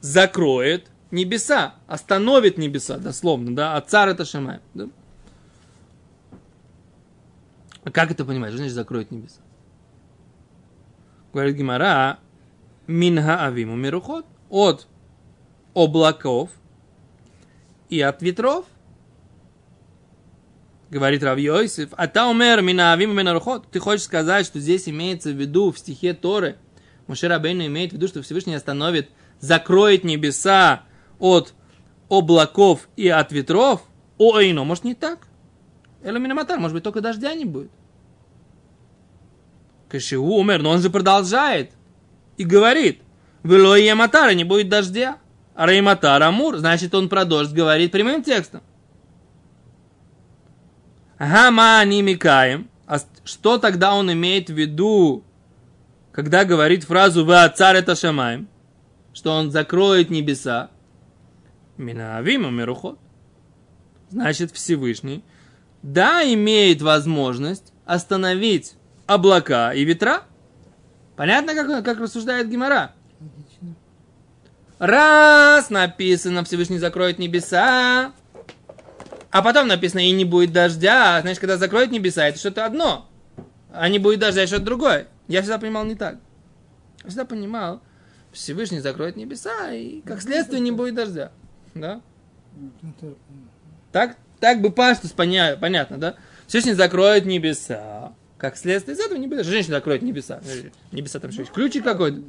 закроет 0.00 0.90
небеса, 1.10 1.74
остановит 1.86 2.58
небеса, 2.58 2.98
дословно, 2.98 3.54
да, 3.54 3.76
а 3.76 3.80
царь 3.80 4.10
это 4.10 4.24
Шамай, 4.24 4.60
да? 4.74 4.88
А 7.84 7.90
как 7.90 8.10
это 8.10 8.24
понимать? 8.24 8.50
Что 8.50 8.58
значит 8.58 8.74
закроет 8.74 9.10
небеса? 9.10 9.40
Говорит 11.32 11.56
Гимара, 11.56 12.18
минха 12.86 13.44
авиму 13.44 13.76
мирухот, 13.76 14.26
от 14.50 14.86
облаков 15.74 16.50
и 17.88 18.00
от 18.00 18.22
ветров. 18.22 18.66
Говорит 20.92 21.22
Рав 21.22 21.38
Йосиф, 21.38 21.88
а 21.96 22.06
та 22.06 22.28
умер 22.28 22.60
мина 22.60 22.92
авиму 22.92 23.14
минарухот. 23.14 23.66
Ты 23.70 23.80
хочешь 23.80 24.04
сказать, 24.04 24.44
что 24.44 24.60
здесь 24.60 24.90
имеется 24.90 25.30
в 25.30 25.40
виду 25.40 25.72
в 25.72 25.78
стихе 25.78 26.12
Торы, 26.12 26.56
Муше 27.06 27.28
Рабейну 27.28 27.64
имеет 27.64 27.92
в 27.92 27.94
виду, 27.94 28.08
что 28.08 28.20
Всевышний 28.20 28.54
остановит, 28.54 29.08
закроет 29.40 30.04
небеса 30.04 30.82
от 31.18 31.54
облаков 32.10 32.90
и 32.96 33.08
от 33.08 33.32
ветров? 33.32 33.80
Ой, 34.18 34.52
ну, 34.52 34.64
может 34.64 34.84
не 34.84 34.94
так? 34.94 35.28
Эломинаматар, 36.04 36.60
может 36.60 36.74
быть, 36.74 36.84
только 36.84 37.00
дождя 37.00 37.32
не 37.32 37.46
будет. 37.46 37.70
Кашиу 39.88 40.22
умер, 40.22 40.60
но 40.60 40.68
он 40.68 40.82
же 40.82 40.90
продолжает 40.90 41.70
и 42.36 42.44
говорит, 42.44 43.00
Вело 43.42 43.76
и 43.76 43.86
Яматара 43.86 44.34
не 44.34 44.44
будет 44.44 44.68
дождя. 44.68 45.16
А 45.54 45.66
Рейматар 45.66 46.22
Амур, 46.22 46.58
значит, 46.58 46.94
он 46.94 47.08
про 47.08 47.24
дождь 47.24 47.52
говорит 47.52 47.92
прямым 47.92 48.22
текстом. 48.22 48.62
Гама 51.22 51.84
не 51.84 52.02
микаем. 52.02 52.68
А 52.86 52.98
что 53.24 53.58
тогда 53.58 53.94
он 53.94 54.12
имеет 54.12 54.50
в 54.50 54.54
виду, 54.54 55.24
когда 56.10 56.44
говорит 56.44 56.84
фразу 56.84 57.24
«Вы 57.24 57.36
царь 57.54 57.76
это 57.76 57.94
шамаем», 57.94 58.48
что 59.14 59.32
он 59.32 59.50
закроет 59.50 60.10
небеса? 60.10 60.70
Минавима 61.76 62.50
мирухот. 62.50 62.98
Значит, 64.10 64.52
Всевышний 64.52 65.24
да, 65.82 66.22
имеет 66.22 66.80
возможность 66.80 67.72
остановить 67.84 68.74
облака 69.06 69.72
и 69.72 69.84
ветра. 69.84 70.22
Понятно, 71.16 71.54
как, 71.54 71.84
как 71.84 72.00
рассуждает 72.00 72.48
Гимара? 72.48 72.92
Раз 74.78 75.70
написано, 75.70 76.44
Всевышний 76.44 76.78
закроет 76.78 77.18
небеса, 77.18 78.12
а 79.32 79.42
потом 79.42 79.66
написано, 79.66 80.00
и 80.06 80.10
не 80.12 80.24
будет 80.24 80.52
дождя. 80.52 81.20
Значит, 81.22 81.40
когда 81.40 81.56
закроет 81.56 81.90
небеса, 81.90 82.28
это 82.28 82.38
что-то 82.38 82.64
одно. 82.64 83.08
А 83.72 83.88
не 83.88 83.98
будет 83.98 84.20
дождя, 84.20 84.46
что-то 84.46 84.64
другое. 84.64 85.08
Я 85.26 85.40
всегда 85.40 85.58
понимал 85.58 85.84
не 85.84 85.94
так. 85.96 86.18
Я 87.02 87.08
всегда 87.08 87.24
понимал, 87.24 87.80
Всевышний 88.32 88.80
закроет 88.80 89.16
небеса, 89.16 89.72
и 89.72 90.02
как 90.02 90.20
следствие 90.22 90.60
не 90.60 90.70
будет 90.70 90.94
дождя. 90.94 91.32
Да? 91.74 92.00
Так, 93.90 94.16
так 94.40 94.60
бы 94.60 94.70
паштус 94.70 95.12
поня- 95.12 95.56
понятно, 95.56 95.98
да? 95.98 96.14
Всевышний 96.46 96.74
закроет 96.74 97.24
небеса. 97.24 98.12
Как 98.38 98.56
следствие 98.56 98.96
из 98.96 99.00
этого 99.00 99.18
небеса. 99.18 99.44
Женщина 99.44 99.76
закроет 99.76 100.02
небеса. 100.02 100.40
Э, 100.44 100.68
Небеса 100.90 101.20
там 101.20 101.30
что 101.30 101.42
есть? 101.42 101.52
Ключик 101.52 101.84
какой-то. 101.84 102.20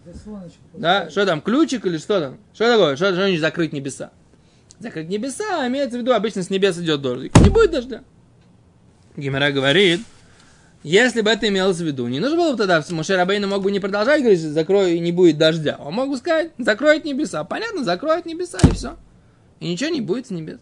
Да? 0.73 1.09
Что 1.09 1.25
там, 1.25 1.41
ключик 1.41 1.85
или 1.87 1.97
что 1.97 2.19
там? 2.19 2.37
Что 2.53 2.71
такое? 2.71 2.95
Что, 2.95 3.13
значит 3.15 3.41
закрыть 3.41 3.73
небеса? 3.73 4.11
Закрыть 4.83 5.07
небеса 5.07 5.65
имеется 5.69 5.97
в 5.97 6.01
виду, 6.01 6.11
обычно 6.11 6.43
с 6.43 6.49
небес 6.49 6.77
идет 6.77 7.01
дождь. 7.01 7.31
Не 7.39 7.49
будет 7.49 7.71
дождя. 7.71 8.03
Гимера 9.15 9.49
говорит, 9.49 10.01
если 10.83 11.21
бы 11.21 11.29
это 11.29 11.47
имелось 11.47 11.77
в 11.77 11.85
виду, 11.85 12.05
не 12.09 12.19
нужно 12.19 12.35
было 12.35 12.51
бы 12.51 12.57
тогда, 12.57 12.83
Моше 12.89 13.15
Рабейна 13.15 13.47
мог 13.47 13.63
бы 13.63 13.71
не 13.71 13.79
продолжать 13.79 14.19
говорить, 14.19 14.41
закрой 14.41 14.95
и 14.95 14.99
не 14.99 15.13
будет 15.13 15.37
дождя. 15.37 15.77
Он 15.79 15.93
мог 15.93 16.09
бы 16.09 16.17
сказать, 16.17 16.51
закроет 16.57 17.05
небеса. 17.05 17.45
Понятно, 17.45 17.85
закроет 17.85 18.25
небеса 18.25 18.57
и 18.69 18.73
все. 18.73 18.97
И 19.61 19.71
ничего 19.71 19.89
не 19.89 20.01
будет 20.01 20.27
с 20.27 20.31
небес. 20.31 20.59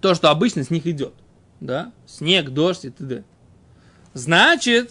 То, 0.00 0.16
что 0.16 0.28
обычно 0.30 0.64
с 0.64 0.70
них 0.70 0.88
идет. 0.88 1.14
Да? 1.60 1.92
Снег, 2.04 2.50
дождь 2.50 2.84
и 2.84 2.90
т.д. 2.90 3.22
Значит, 4.12 4.90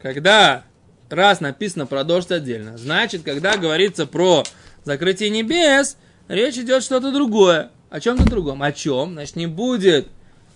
когда 0.00 0.62
раз 1.10 1.40
написано 1.40 1.86
про 1.86 2.04
дождь 2.04 2.30
отдельно, 2.30 2.78
значит, 2.78 3.24
когда 3.24 3.56
говорится 3.56 4.06
про 4.06 4.44
закрытие 4.84 5.30
небес, 5.30 5.96
речь 6.28 6.56
идет 6.56 6.82
что-то 6.82 7.12
другое. 7.12 7.70
О 7.90 8.00
чем-то 8.00 8.24
другом. 8.24 8.62
О 8.62 8.72
чем? 8.72 9.12
Значит, 9.12 9.36
не 9.36 9.46
будет 9.46 10.08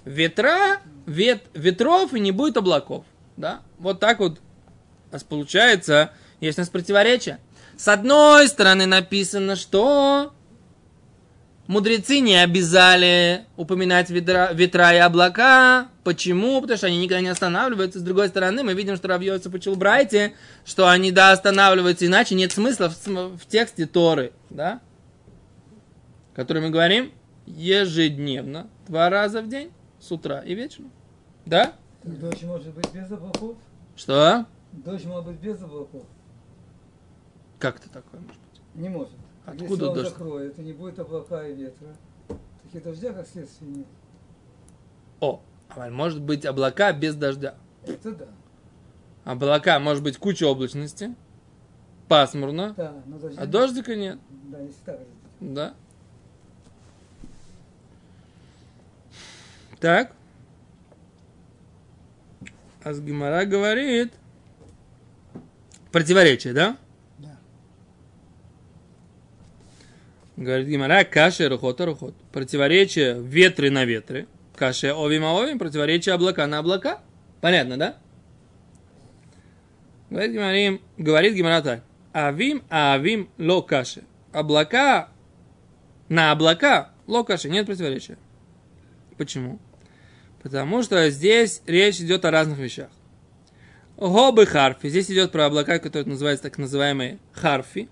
ветра, 0.04 0.78
вет, 1.06 1.42
ветров 1.54 2.14
и 2.14 2.20
не 2.20 2.32
будет 2.32 2.56
облаков. 2.56 3.04
Да? 3.36 3.60
Вот 3.78 4.00
так 4.00 4.18
вот 4.18 4.38
у 5.10 5.12
нас 5.12 5.22
получается, 5.22 6.12
есть 6.40 6.58
у 6.58 6.62
нас 6.62 6.68
противоречие. 6.68 7.38
С 7.76 7.88
одной 7.88 8.48
стороны 8.48 8.86
написано, 8.86 9.54
что 9.54 10.32
мудрецы 11.68 12.18
не 12.18 12.42
обязали 12.42 13.44
упоминать 13.56 14.10
ветра, 14.10 14.50
ветра 14.52 14.94
и 14.94 14.98
облака. 14.98 15.88
Почему? 16.02 16.60
Потому 16.60 16.76
что 16.76 16.88
они 16.88 16.98
никогда 16.98 17.20
не 17.20 17.28
останавливаются. 17.28 18.00
С 18.00 18.02
другой 18.02 18.28
стороны, 18.28 18.64
мы 18.64 18.74
видим, 18.74 18.96
что 18.96 19.08
Равьёйца 19.08 19.48
почел 19.48 19.76
Брайте, 19.76 20.34
что 20.64 20.88
они, 20.88 21.12
да, 21.12 21.30
останавливаются, 21.30 22.06
иначе 22.06 22.34
нет 22.34 22.50
смысла 22.50 22.90
в, 22.90 23.06
в 23.06 23.46
тексте 23.46 23.86
Торы, 23.86 24.32
да? 24.50 24.80
Который 26.38 26.62
мы 26.62 26.70
говорим 26.70 27.10
ежедневно, 27.46 28.70
два 28.86 29.10
раза 29.10 29.42
в 29.42 29.48
день, 29.48 29.72
с 29.98 30.12
утра 30.12 30.38
и 30.38 30.54
вечером. 30.54 30.92
Да? 31.44 31.72
Дождь 32.04 32.44
может 32.44 32.72
быть 32.72 32.94
без 32.94 33.10
облаков? 33.10 33.56
Что? 33.96 34.46
Дождь 34.70 35.04
может 35.04 35.26
быть 35.26 35.40
без 35.40 35.60
облаков? 35.60 36.04
Как 37.58 37.80
это 37.80 37.90
такое 37.90 38.20
может 38.20 38.40
быть? 38.52 38.60
Не 38.76 38.88
может. 38.88 39.14
Откуда 39.46 39.64
Если 39.64 39.84
он 39.84 39.94
дождь? 39.94 40.08
закроет, 40.10 40.58
и 40.60 40.62
не 40.62 40.72
будет 40.72 41.00
облака 41.00 41.44
и 41.44 41.56
ветра, 41.56 41.88
таких 42.62 42.84
дождя, 42.84 43.12
как 43.12 43.26
следствие, 43.26 43.72
нет. 43.72 43.86
О, 45.18 45.40
а 45.70 45.90
может 45.90 46.22
быть 46.22 46.46
облака 46.46 46.92
без 46.92 47.16
дождя. 47.16 47.56
Это 47.84 48.12
да. 48.12 48.26
Облака, 49.24 49.80
может 49.80 50.04
быть, 50.04 50.18
куча 50.18 50.44
облачности, 50.44 51.16
пасмурно, 52.06 52.74
Да, 52.76 52.94
но 53.06 53.18
дождя 53.18 53.42
а 53.42 53.46
дождика 53.46 53.96
нет. 53.96 54.20
Да, 54.30 54.60
если 54.60 54.84
так. 54.84 55.00
Да. 55.40 55.74
Так. 59.80 60.12
Асгимара 62.82 63.44
говорит. 63.44 64.12
Противоречие, 65.92 66.52
да? 66.52 66.76
Да. 67.18 67.38
Говорит 70.36 70.68
Гимара, 70.68 71.04
каши 71.04 71.48
рухота 71.48 71.86
рухот. 71.86 72.14
Противоречие 72.32 73.20
ветры 73.20 73.70
на 73.70 73.84
ветры. 73.84 74.26
Каши 74.54 74.88
овим 74.88 75.24
а 75.24 75.40
овим. 75.40 75.58
Противоречие 75.58 76.14
облака 76.14 76.46
на 76.46 76.58
облака. 76.58 77.00
Понятно, 77.40 77.76
да? 77.76 77.96
Говорит 80.10 80.32
Гимарим, 80.32 80.80
говорит 80.96 81.34
Гимара 81.34 81.62
так. 81.62 81.82
Авим, 82.12 82.62
а 82.70 82.94
авим 82.94 83.28
ло 83.38 83.62
каши. 83.62 84.02
Облака 84.32 85.08
на 86.08 86.32
облака 86.32 86.90
ло 87.06 87.22
каши. 87.22 87.48
Нет 87.48 87.66
противоречия. 87.66 88.18
Почему? 89.16 89.58
Потому 90.42 90.82
что 90.82 91.10
здесь 91.10 91.62
речь 91.66 92.00
идет 92.00 92.24
о 92.24 92.30
разных 92.30 92.58
вещах. 92.58 92.90
Гобы 93.96 94.46
харфи. 94.46 94.88
Здесь 94.88 95.10
идет 95.10 95.32
про 95.32 95.46
облака, 95.46 95.78
которые 95.78 96.08
называются 96.08 96.44
так 96.44 96.58
называемые 96.58 97.18
харфи. 97.32 97.88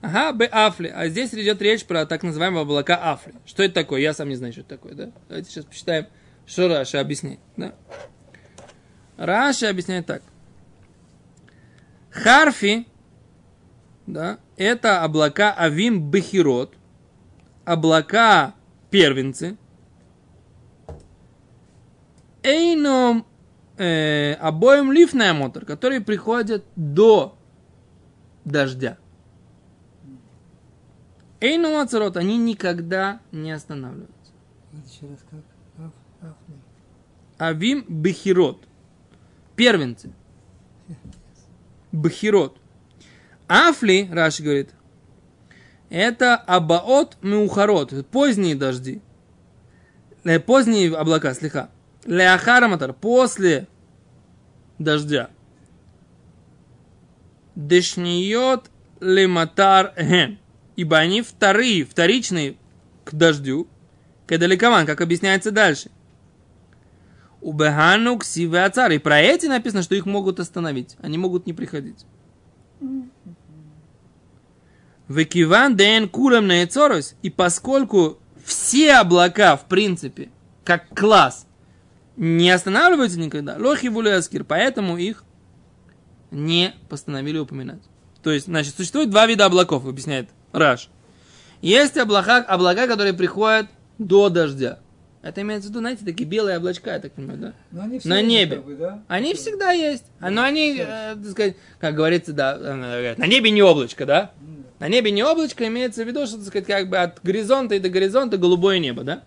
Ага, 0.00 0.32
б 0.32 0.48
афли. 0.50 0.92
А 0.94 1.08
здесь 1.08 1.32
идет 1.34 1.62
речь 1.62 1.84
про 1.84 2.06
так 2.06 2.22
называемые 2.22 2.62
облака 2.62 2.98
афли. 3.12 3.34
Что 3.46 3.62
это 3.62 3.74
такое? 3.74 4.00
Я 4.00 4.14
сам 4.14 4.28
не 4.28 4.36
знаю, 4.36 4.52
что 4.52 4.62
это 4.62 4.70
такое, 4.70 4.94
да? 4.94 5.12
Давайте 5.28 5.50
сейчас 5.50 5.64
посчитаем, 5.64 6.06
что 6.46 6.68
Раши 6.68 7.00
объясняет, 7.00 7.40
да? 7.56 7.74
Раши 9.16 9.68
объясняет 9.68 10.06
так. 10.06 10.22
חרפי, 12.10 12.86
да, 14.06 14.38
это 14.56 15.02
облака 15.02 15.52
עבים 15.52 16.10
בכירות, 16.10 16.74
облака 17.64 18.54
первенцы, 18.90 19.56
אינון 22.42 23.26
э, 23.78 24.34
הבאים 24.34 24.92
לפני 24.92 25.32
המטר, 25.32 25.64
которые 25.64 26.00
приходят 26.00 26.64
до 26.76 27.36
дождя. 28.44 28.98
אינן 31.40 31.76
נעצרות, 31.76 32.16
они 32.16 32.38
никогда 32.38 33.20
не 33.32 33.52
останавливаются. 33.52 34.32
Еще 34.72 35.06
раз 35.08 35.18
как? 35.30 35.92
Авим 37.38 37.84
Бехирот. 37.88 38.68
Первенцы. 39.56 40.12
Бехирот. 41.90 42.58
Афли, 43.48 44.08
Раши 44.10 44.42
говорит, 44.42 44.70
это 45.90 46.36
абаот 46.36 47.18
меухарот, 47.20 48.06
поздние 48.10 48.54
дожди. 48.54 49.02
Э, 50.24 50.38
Поздние 50.38 50.96
облака, 50.96 51.34
слегка. 51.34 51.68
Леахараматар, 52.04 52.92
после 52.92 53.68
дождя. 54.78 55.30
Дешниот 57.54 58.70
лематар 59.00 59.92
ген. 59.96 60.38
Ибо 60.76 60.98
они 60.98 61.22
вторые, 61.22 61.84
вторичные 61.84 62.56
к 63.04 63.14
дождю. 63.14 63.68
Кедаликован, 64.26 64.86
как 64.86 65.00
объясняется 65.00 65.50
дальше. 65.50 65.90
У 67.40 67.52
ацар. 68.64 68.92
И 68.92 68.98
про 68.98 69.20
эти 69.20 69.46
написано, 69.46 69.82
что 69.82 69.94
их 69.94 70.06
могут 70.06 70.40
остановить. 70.40 70.96
Они 71.02 71.18
могут 71.18 71.46
не 71.46 71.52
приходить. 71.52 72.06
Векиван 75.08 75.76
ден 75.76 76.08
кулем 76.08 76.46
на 76.46 76.62
И 77.22 77.30
поскольку 77.30 78.18
все 78.44 78.94
облака, 78.94 79.56
в 79.56 79.66
принципе, 79.66 80.30
как 80.64 80.88
класс, 80.88 81.46
не 82.16 82.50
останавливаются 82.50 83.18
никогда, 83.18 83.56
лохи 83.58 83.88
вулеаскир, 83.88 84.44
поэтому 84.44 84.96
их 84.98 85.24
не 86.30 86.74
постановили 86.88 87.38
упоминать. 87.38 87.80
То 88.22 88.30
есть, 88.30 88.46
значит, 88.46 88.74
существует 88.76 89.10
два 89.10 89.26
вида 89.26 89.46
облаков, 89.46 89.86
объясняет 89.86 90.28
Раш. 90.52 90.88
Есть 91.60 91.96
облака, 91.96 92.38
облака, 92.38 92.86
которые 92.86 93.12
приходят 93.14 93.66
до 93.98 94.28
дождя. 94.28 94.78
Это 95.22 95.40
имеется 95.42 95.68
в 95.68 95.70
виду, 95.70 95.80
знаете, 95.80 96.04
такие 96.04 96.28
белые 96.28 96.56
облачка, 96.58 96.94
я 96.94 96.98
так 96.98 97.12
понимаю, 97.12 97.38
да? 97.38 97.52
Но 97.70 97.82
они 97.82 97.98
все 98.00 98.08
На 98.08 98.22
небе. 98.22 98.56
как 98.56 98.64
бы, 98.64 98.74
да? 98.74 99.02
Они 99.06 99.34
всегда 99.34 99.70
есть. 99.70 100.04
А, 100.18 100.30
Но 100.30 100.42
они, 100.42 100.76
э, 100.80 101.14
так 101.14 101.30
сказать, 101.30 101.56
как 101.78 101.94
говорится, 101.94 102.32
да, 102.32 102.58
э, 102.60 103.14
на 103.16 103.26
небе 103.28 103.52
не 103.52 103.62
облачко, 103.62 104.04
да? 104.04 104.32
М, 104.40 104.64
На 104.80 104.88
небе 104.88 105.12
не 105.12 105.22
облачко, 105.22 105.64
имеется 105.68 106.02
в 106.02 106.08
виду, 106.08 106.26
что, 106.26 106.38
так 106.38 106.46
сказать, 106.46 106.66
как 106.66 106.88
бы 106.88 106.96
от 106.98 107.20
горизонта 107.22 107.76
и 107.76 107.78
до 107.78 107.88
горизонта 107.88 108.36
голубое 108.36 108.80
небо, 108.80 109.04
да? 109.04 109.22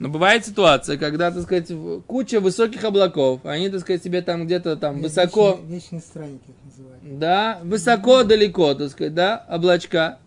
Но 0.00 0.08
бывает 0.08 0.46
ситуация, 0.46 0.96
когда, 0.96 1.30
так 1.30 1.42
сказать, 1.42 1.70
куча 2.06 2.40
высоких 2.40 2.82
облаков, 2.84 3.40
они, 3.44 3.68
так 3.68 3.80
сказать, 3.80 4.02
себе 4.02 4.22
там 4.22 4.46
где-то 4.46 4.76
там 4.76 5.02
высоко, 5.02 5.60
Вечные, 5.60 5.74
вечные 5.76 6.00
странники 6.00 6.42
их 6.48 6.54
называют. 6.64 7.18
да, 7.18 7.60
высоко 7.62 8.24
далеко, 8.24 8.72
так 8.72 8.88
сказать, 8.90 9.12
да, 9.14 9.44
облачка, 9.46 10.18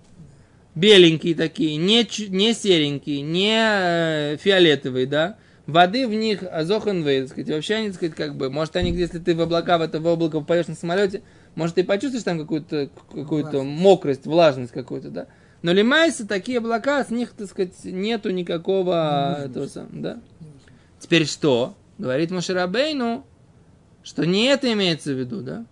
беленькие 0.75 1.33
такие, 1.33 1.77
не, 1.77 2.07
не 2.29 2.53
серенькие, 2.53 3.21
не 3.23 3.57
э, 3.57 4.37
фиолетовые, 4.39 5.07
да, 5.07 5.37
воды 5.65 6.07
в 6.07 6.13
них 6.13 6.43
азоханвей, 6.43 7.21
так 7.21 7.29
сказать, 7.31 7.49
вообще 7.49 7.73
они, 7.73 7.87
так 7.87 7.95
сказать, 7.95 8.15
как 8.15 8.35
бы, 8.35 8.51
может, 8.51 8.75
они, 8.75 8.91
если 8.91 9.17
ты 9.17 9.33
в 9.33 9.41
облака, 9.41 9.79
в 9.79 9.81
это 9.81 9.99
в 9.99 10.05
облако 10.05 10.39
попадешь 10.39 10.67
на 10.67 10.75
самолете, 10.75 11.23
может, 11.55 11.73
ты 11.73 11.83
почувствуешь 11.83 12.23
там 12.23 12.39
какую-то, 12.39 12.91
Влажность. 13.11 13.63
мокрость, 13.63 14.25
влажность 14.27 14.71
какую-то, 14.71 15.09
да, 15.09 15.25
но 15.63 15.71
лимайсы, 15.71 16.27
такие 16.27 16.57
облака, 16.57 17.03
с 17.05 17.09
них, 17.09 17.31
так 17.31 17.47
сказать, 17.47 17.85
нету 17.85 18.29
никакого 18.31 19.37
Не 19.39 19.45
этого 19.45 19.67
самого, 19.67 19.91
да. 19.93 20.19
Теперь 20.99 21.25
что? 21.25 21.75
Говорит 21.97 22.31
Маширабейну, 22.31 23.25
что 24.03 24.25
не 24.25 24.45
это 24.47 24.71
имеется 24.73 25.13
в 25.13 25.19
виду, 25.19 25.41
да? 25.41 25.65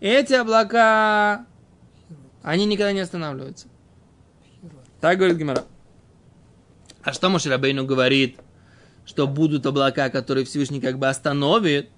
Эти 0.00 0.32
облака, 0.32 1.44
они 2.42 2.64
никогда 2.64 2.92
не 2.92 3.00
останавливаются. 3.00 3.68
Так 5.02 5.18
говорит 5.18 5.36
Гимара. 5.36 5.64
А 7.02 7.12
что 7.12 7.28
Мошерабейну 7.28 7.84
говорит? 7.84 8.38
Что 9.04 9.26
будут 9.26 9.66
облака, 9.66 10.08
которые 10.08 10.46
Всевышний 10.46 10.80
как 10.80 10.98
бы 10.98 11.06
остановит. 11.06 11.90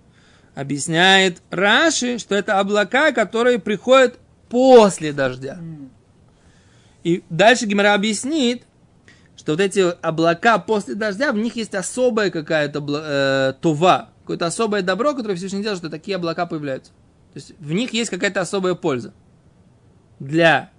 Объясняет 0.57 1.43
Раши, 1.51 2.19
что 2.19 2.35
это 2.35 2.59
облака, 2.59 3.13
которые 3.13 3.61
приходят 3.61 4.19
после 4.49 5.13
дождя. 5.13 5.59
И 7.05 7.23
дальше 7.31 7.67
Гимара 7.67 7.95
объяснит, 7.95 8.63
что 9.37 9.53
вот 9.53 9.61
эти 9.61 9.81
облака 9.81 10.59
после 10.59 10.95
дождя, 10.95 11.33
в 11.33 11.37
них 11.37 11.57
есть 11.57 11.75
особая 11.75 12.31
какая-то 12.31 12.79
э, 12.89 13.55
това, 13.61 14.11
какое-то 14.21 14.47
особое 14.47 14.83
добро, 14.83 15.15
которое 15.15 15.35
Всевышний 15.35 15.63
делает, 15.63 15.79
что 15.79 15.91
такие 15.91 16.17
облака 16.17 16.47
появляются. 16.47 16.93
То 17.33 17.39
есть 17.39 17.53
в 17.59 17.73
них 17.73 17.93
есть 17.93 18.11
какая-то 18.11 18.41
особая 18.41 18.75
польза 18.75 19.13
для 20.21 20.71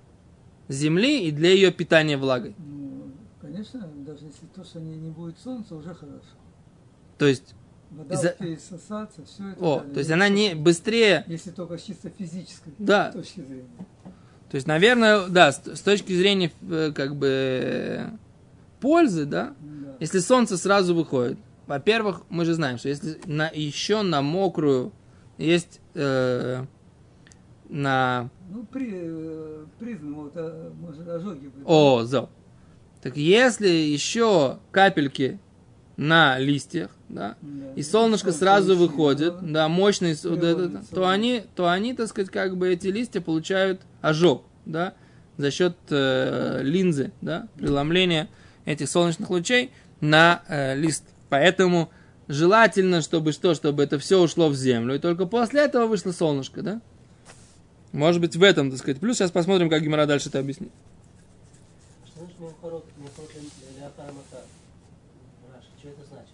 земли 0.69 1.27
и 1.27 1.31
для 1.31 1.49
ее 1.49 1.71
питания 1.71 2.17
влагой. 2.17 2.55
Ну, 2.57 3.11
конечно, 3.41 3.81
даже 4.05 4.25
если 4.25 4.45
то, 4.55 4.63
что 4.63 4.79
не, 4.79 4.95
не 4.95 5.09
будет 5.09 5.37
солнца, 5.39 5.75
уже 5.75 5.93
хорошо. 5.93 6.21
То 7.17 7.25
есть, 7.27 7.53
Вода 7.91 8.15
Из-за- 8.15 8.29
успеет 8.31 8.61
сосаться, 8.61 9.23
все 9.23 9.49
это. 9.49 9.63
о, 9.63 9.77
далее. 9.77 9.93
то 9.93 9.99
есть 9.99 10.09
она 10.09 10.27
не 10.27 10.55
быстрее, 10.55 11.23
Если 11.27 11.51
только 11.51 11.77
с 11.77 11.83
чисто 11.83 12.09
физической 12.09 12.73
Да. 12.79 13.11
точки 13.11 13.41
зрения. 13.41 13.67
То 14.53 14.57
есть, 14.57 14.67
наверное, 14.67 15.29
да, 15.29 15.51
с, 15.51 15.81
точки 15.81 16.13
зрения 16.13 16.51
э, 16.69 16.91
как 16.93 17.15
бы 17.15 17.27
э, 17.27 18.10
пользы, 18.81 19.25
да, 19.25 19.55
Да. 19.60 19.95
Если 20.00 20.19
солнце 20.19 20.57
сразу 20.57 20.93
выходит, 20.93 21.39
во-первых, 21.65 22.22
мы 22.29 22.45
же 22.45 22.53
знаем, 22.53 22.77
что 22.77 22.88
если 22.88 23.19
на, 23.25 23.50
еще 23.51 24.03
на 24.03 24.22
мокрую 24.22 24.93
есть 25.39 25.81
э, 25.95 26.65
на... 27.67 28.29
Ну, 28.51 28.63
при, 28.72 28.91
э, 28.93 29.65
признак, 29.79 30.15
вот, 30.17 30.33
а, 30.36 30.72
может, 30.79 31.07
ожоги 31.07 31.48
были. 31.48 31.63
О, 31.65 32.03
зал. 32.03 32.29
Так 33.01 33.17
если 33.17 33.69
еще 33.69 34.60
капельки 34.69 35.39
на 35.97 36.39
листьях, 36.39 36.89
да, 37.09 37.35
Да. 37.41 37.73
и 37.75 37.83
солнышко 37.83 38.27
Солнце 38.31 38.39
сразу 38.39 38.71
очень, 38.73 38.81
выходит, 38.81 39.33
да. 39.41 39.47
да, 39.53 39.67
мощный, 39.67 40.15
с- 40.15 40.25
вот 40.25 40.43
это, 40.43 40.83
то 40.93 41.07
они, 41.07 41.43
то 41.55 41.69
они, 41.69 41.93
так 41.93 42.07
сказать, 42.07 42.31
как 42.31 42.57
бы 42.57 42.69
эти 42.73 42.88
листья 42.88 43.21
получают 43.21 43.81
ожог, 44.01 44.43
да, 44.65 44.93
за 45.38 45.51
счет 45.51 45.75
э, 45.89 46.62
линзы, 46.63 47.12
да, 47.21 47.47
преломления 47.55 48.27
этих 48.65 48.89
солнечных 48.89 49.29
лучей 49.29 49.71
на 50.01 50.41
э, 50.47 50.75
лист. 50.75 51.03
Поэтому 51.29 51.89
желательно, 52.27 53.01
чтобы 53.01 53.31
что, 53.31 53.53
чтобы 53.53 53.83
это 53.83 54.00
все 54.00 54.19
ушло 54.19 54.50
в 54.50 54.55
землю, 54.55 54.95
и 54.95 55.00
только 55.00 55.25
после 55.27 55.62
этого 55.62 55.85
вышло 55.88 56.12
солнышко, 56.12 56.62
да. 56.63 56.81
Может 57.91 58.19
быть, 58.21 58.35
в 58.35 58.41
этом, 58.41 58.71
так 58.71 58.79
сказать, 58.79 59.00
плюс. 59.00 59.17
Сейчас 59.17 59.29
посмотрим, 59.29 59.69
как 59.69 59.83
Гимара 59.83 60.07
дальше 60.07 60.29
это 60.29 60.39
объяснит. 60.39 60.71
Что 62.07 62.21
значит 62.21 62.39
Меухарот, 62.39 62.85
Меухарот 62.97 63.29
для 63.77 63.85
Ахарамата? 63.88 64.41
Раша, 65.53 65.67
что 65.79 65.89
это 65.89 66.01
значит? 66.09 66.33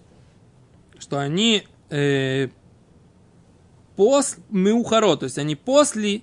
Что 1.09 1.17
они 1.19 1.63
э, 1.89 2.49
пос 3.95 4.37
меухаро, 4.51 5.15
то 5.15 5.23
есть 5.23 5.39
они 5.39 5.55
после, 5.55 6.21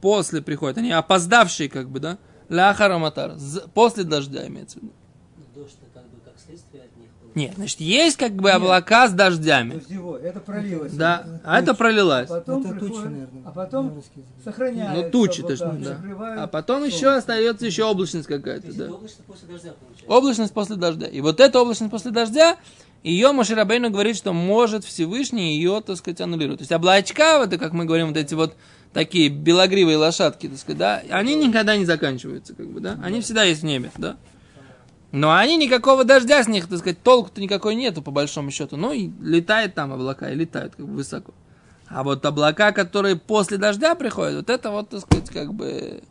после 0.00 0.40
приходят, 0.40 0.78
они 0.78 0.90
опоздавшие 0.90 1.68
как 1.68 1.90
бы, 1.90 2.00
да, 2.00 2.16
ляхараматар, 2.48 3.34
после 3.74 4.04
дождя 4.04 4.46
имеется 4.46 4.78
в 4.78 4.82
виду. 4.84 4.92
Ну, 5.36 5.44
Дождь-то 5.62 5.84
как 5.92 6.04
бы 6.04 6.18
как 6.24 6.32
следствие 6.42 6.84
от 6.84 6.96
них. 6.96 7.08
Нет, 7.34 7.52
значит, 7.56 7.78
есть 7.80 8.16
как 8.16 8.32
бы 8.32 8.50
облака 8.50 9.06
с 9.06 9.12
дождями, 9.12 9.74
Дождевой, 9.74 10.22
это 10.22 10.40
пролилось. 10.40 10.92
да, 10.94 11.26
а 11.44 11.60
это 11.60 11.74
пролилось. 11.74 12.28
Потом 12.30 12.60
Это 12.64 12.70
приходит, 12.70 12.94
тучи, 12.96 13.04
наверное. 13.04 13.42
а 13.44 13.50
потом 13.52 14.02
сохраняется. 14.42 15.02
Ну, 15.04 15.10
тучи, 15.10 15.42
облака, 15.42 15.48
точно, 15.66 15.78
да. 15.78 15.94
закрывают 15.96 16.40
А 16.40 16.46
потом 16.46 16.84
еще 16.84 16.96
солнце. 17.00 17.16
остается 17.18 17.66
еще 17.66 17.84
облачность 17.84 18.26
То 18.28 18.36
какая-то, 18.38 18.72
да. 18.74 18.84
это 18.84 18.94
облачно 18.94 19.24
после 19.26 19.46
дождя 19.48 19.72
получается. 19.78 20.10
Облачность 20.16 20.54
после 20.54 20.76
дождя. 20.76 21.06
И 21.06 21.20
вот 21.20 21.38
эта 21.38 21.60
облачность 21.60 21.90
после 21.92 22.10
дождя, 22.12 22.56
ее 23.02 23.32
Мошерабейну 23.32 23.90
говорит, 23.90 24.16
что 24.16 24.32
может 24.32 24.84
Всевышний 24.84 25.56
ее, 25.56 25.82
так 25.84 25.96
сказать, 25.96 26.20
аннулировать. 26.20 26.58
То 26.58 26.62
есть 26.62 26.72
облачка, 26.72 27.38
вот, 27.38 27.50
как 27.58 27.72
мы 27.72 27.84
говорим, 27.84 28.08
вот 28.08 28.16
эти 28.16 28.34
вот 28.34 28.56
такие 28.92 29.28
белогривые 29.28 29.96
лошадки, 29.96 30.48
так 30.48 30.58
сказать, 30.58 30.78
да, 30.78 31.02
они 31.10 31.34
никогда 31.34 31.76
не 31.76 31.84
заканчиваются, 31.84 32.54
как 32.54 32.68
бы, 32.68 32.80
да, 32.80 32.98
они 33.02 33.20
всегда 33.20 33.44
есть 33.44 33.62
в 33.62 33.64
небе, 33.64 33.90
да. 33.96 34.16
Но 35.10 35.34
они 35.34 35.56
никакого 35.56 36.04
дождя 36.04 36.42
с 36.42 36.48
них, 36.48 36.68
так 36.68 36.78
сказать, 36.78 37.02
толку-то 37.02 37.40
никакой 37.40 37.74
нету, 37.74 38.02
по 38.02 38.10
большому 38.10 38.50
счету. 38.50 38.76
Ну, 38.76 38.92
и 38.92 39.10
летает 39.22 39.74
там 39.74 39.92
облака, 39.92 40.30
и 40.30 40.34
летают 40.34 40.76
как 40.76 40.86
бы 40.86 40.96
высоко. 40.96 41.32
А 41.86 42.02
вот 42.02 42.26
облака, 42.26 42.72
которые 42.72 43.16
после 43.16 43.56
дождя 43.56 43.94
приходят, 43.94 44.36
вот 44.36 44.50
это 44.50 44.70
вот, 44.70 44.90
так 44.90 45.00
сказать, 45.00 45.30
как 45.30 45.54
бы... 45.54 46.02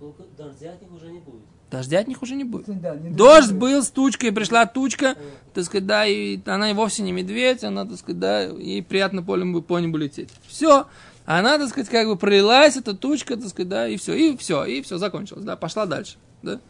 Но 0.00 0.14
дождя 0.38 0.72
от 0.72 0.80
них 0.80 0.90
уже 0.90 1.10
не 1.10 1.18
будет. 1.18 1.42
Дождя 1.70 1.98
от 1.98 2.06
них 2.06 2.22
уже 2.22 2.36
не 2.36 2.44
будет. 2.44 2.66
Да, 2.80 2.94
не 2.94 3.10
Дождь 3.10 3.52
был 3.52 3.82
с 3.82 3.90
тучкой, 3.90 4.32
пришла 4.32 4.66
тучка, 4.66 5.16
так 5.52 5.64
сказать, 5.64 5.86
да, 5.86 6.06
и 6.06 6.38
она 6.46 6.70
и 6.70 6.74
вовсе 6.74 7.02
не 7.02 7.12
медведь, 7.12 7.64
она, 7.64 7.84
так 7.84 7.98
сказать, 7.98 8.20
да, 8.20 8.42
ей 8.42 8.82
приятно 8.82 9.22
по 9.22 9.36
небу, 9.36 9.62
по 9.62 9.78
небу 9.80 9.96
лететь. 9.96 10.30
Все. 10.46 10.86
Она, 11.24 11.58
так 11.58 11.68
сказать, 11.68 11.88
как 11.88 12.06
бы 12.06 12.16
пролилась, 12.16 12.76
эта 12.76 12.94
тучка, 12.94 13.36
так 13.36 13.48
сказать, 13.48 13.68
да, 13.68 13.88
и 13.88 13.96
все, 13.96 14.14
и 14.14 14.36
все, 14.36 14.64
и 14.64 14.80
все, 14.80 14.96
закончилось, 14.96 15.44
да, 15.44 15.56
пошла 15.56 15.86
дальше, 15.86 16.18
да. 16.42 16.60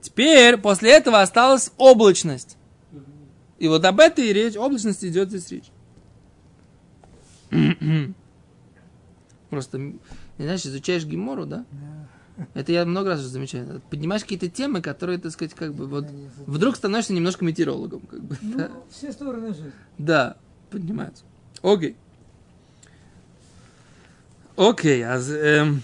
Теперь, 0.00 0.56
после 0.56 0.90
этого 0.90 1.20
осталась 1.20 1.70
облачность. 1.76 2.56
И 3.60 3.68
вот 3.68 3.84
об 3.84 4.00
этой 4.00 4.26
и 4.26 4.32
речь, 4.32 4.56
облачности 4.56 5.06
идет 5.06 5.28
здесь 5.28 5.48
речь. 5.52 5.70
Просто, 9.50 9.92
знаешь, 10.38 10.66
изучаешь 10.66 11.04
Гимору, 11.04 11.46
да? 11.46 11.64
Это 12.54 12.72
я 12.72 12.84
много 12.84 13.10
раз 13.10 13.20
уже 13.20 13.28
замечаю. 13.28 13.82
Поднимаешь 13.90 14.22
какие-то 14.22 14.48
темы, 14.48 14.80
которые, 14.80 15.18
так 15.18 15.32
сказать, 15.32 15.54
как 15.54 15.74
бы 15.74 15.86
вот 15.86 16.06
вдруг 16.46 16.76
становишься 16.76 17.12
немножко 17.12 17.44
метеорологом, 17.44 18.00
как 18.00 18.22
бы. 18.22 18.36
Ну, 18.40 18.56
Да, 18.58 18.70
все 18.90 19.12
стороны 19.12 19.48
жизни. 19.48 19.72
да 19.98 20.36
поднимаются. 20.70 21.24
Окей. 21.62 21.96
Окей, 24.56 25.02
а 25.04 25.18
эм, 25.18 25.82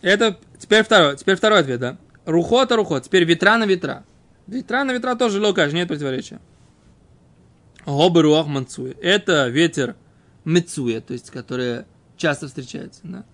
это 0.00 0.38
теперь 0.58 0.84
второй, 0.84 1.16
теперь 1.16 1.36
второй 1.36 1.60
ответ, 1.60 1.80
да? 1.80 1.98
Рухота 2.24 2.76
рухот, 2.76 3.04
теперь 3.04 3.24
ветра 3.24 3.56
на 3.58 3.64
ветра. 3.64 4.04
Ветра 4.46 4.84
на 4.84 4.92
ветра 4.92 5.14
тоже 5.14 5.40
локаш, 5.40 5.72
нет 5.72 5.88
противоречия. 5.88 6.40
Гобы 7.86 8.22
руах 8.22 8.46
манцуя. 8.46 8.94
Это 9.00 9.48
ветер 9.48 9.96
мецуя, 10.44 11.00
то 11.00 11.12
есть, 11.12 11.30
который 11.30 11.84
часто 12.16 12.46
встречается, 12.46 13.00
да? 13.04 13.24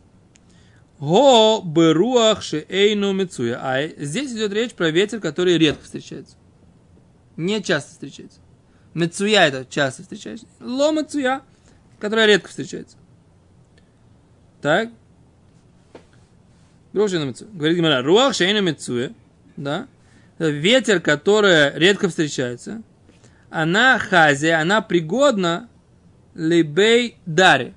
Го 1.01 1.63
беруах 1.63 2.43
шеэйну 2.43 3.13
мецуя. 3.13 3.59
А 3.61 3.87
здесь 3.87 4.33
идет 4.33 4.53
речь 4.53 4.73
про 4.73 4.91
ветер, 4.91 5.21
который 5.21 5.57
редко 5.57 5.85
встречается. 5.85 6.37
Не 7.37 7.63
часто 7.63 7.93
встречается. 7.93 8.41
Мецуя 8.95 9.47
это 9.47 9.65
часто 9.65 10.03
встречается. 10.03 10.47
Ло 10.61 10.91
мецуя, 10.91 11.43
которая 12.01 12.27
редко 12.27 12.49
встречается. 12.49 12.97
Так? 14.61 14.91
Руах 16.93 17.11
шеэйну 17.11 17.27
мецуя. 17.27 17.49
Говорит 17.53 17.77
Гимара, 17.77 18.03
руах 18.03 18.35
шеэйну 18.35 18.63
мецуя, 18.63 19.13
да? 19.57 19.87
Ветер, 20.39 21.01
который 21.01 21.79
редко 21.79 22.09
встречается. 22.09 22.83
Она 23.51 23.99
хазия, 23.99 24.61
она 24.61 24.81
пригодна 24.81 25.69
лебей 26.35 27.17
даре. 27.25 27.75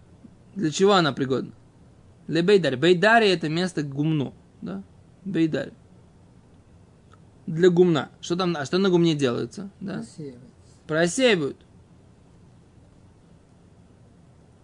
Для 0.56 0.72
чего 0.72 0.94
она 0.94 1.14
пригодна? 1.14 1.52
Для 2.32 2.44
Бейдари. 2.44 2.78
Бейдари 2.78 3.28
это 3.28 3.50
место 3.50 3.84
гумно. 3.84 4.32
Да? 4.62 4.84
Бейдари. 5.26 5.74
Для 7.46 7.70
гумна. 7.70 8.08
Что 8.22 8.38
там, 8.38 8.56
а 8.56 8.64
что 8.64 8.78
на 8.78 8.90
гумне 8.90 9.16
делается? 9.16 9.70
Да? 9.82 10.02
Просеивают. 10.88 11.58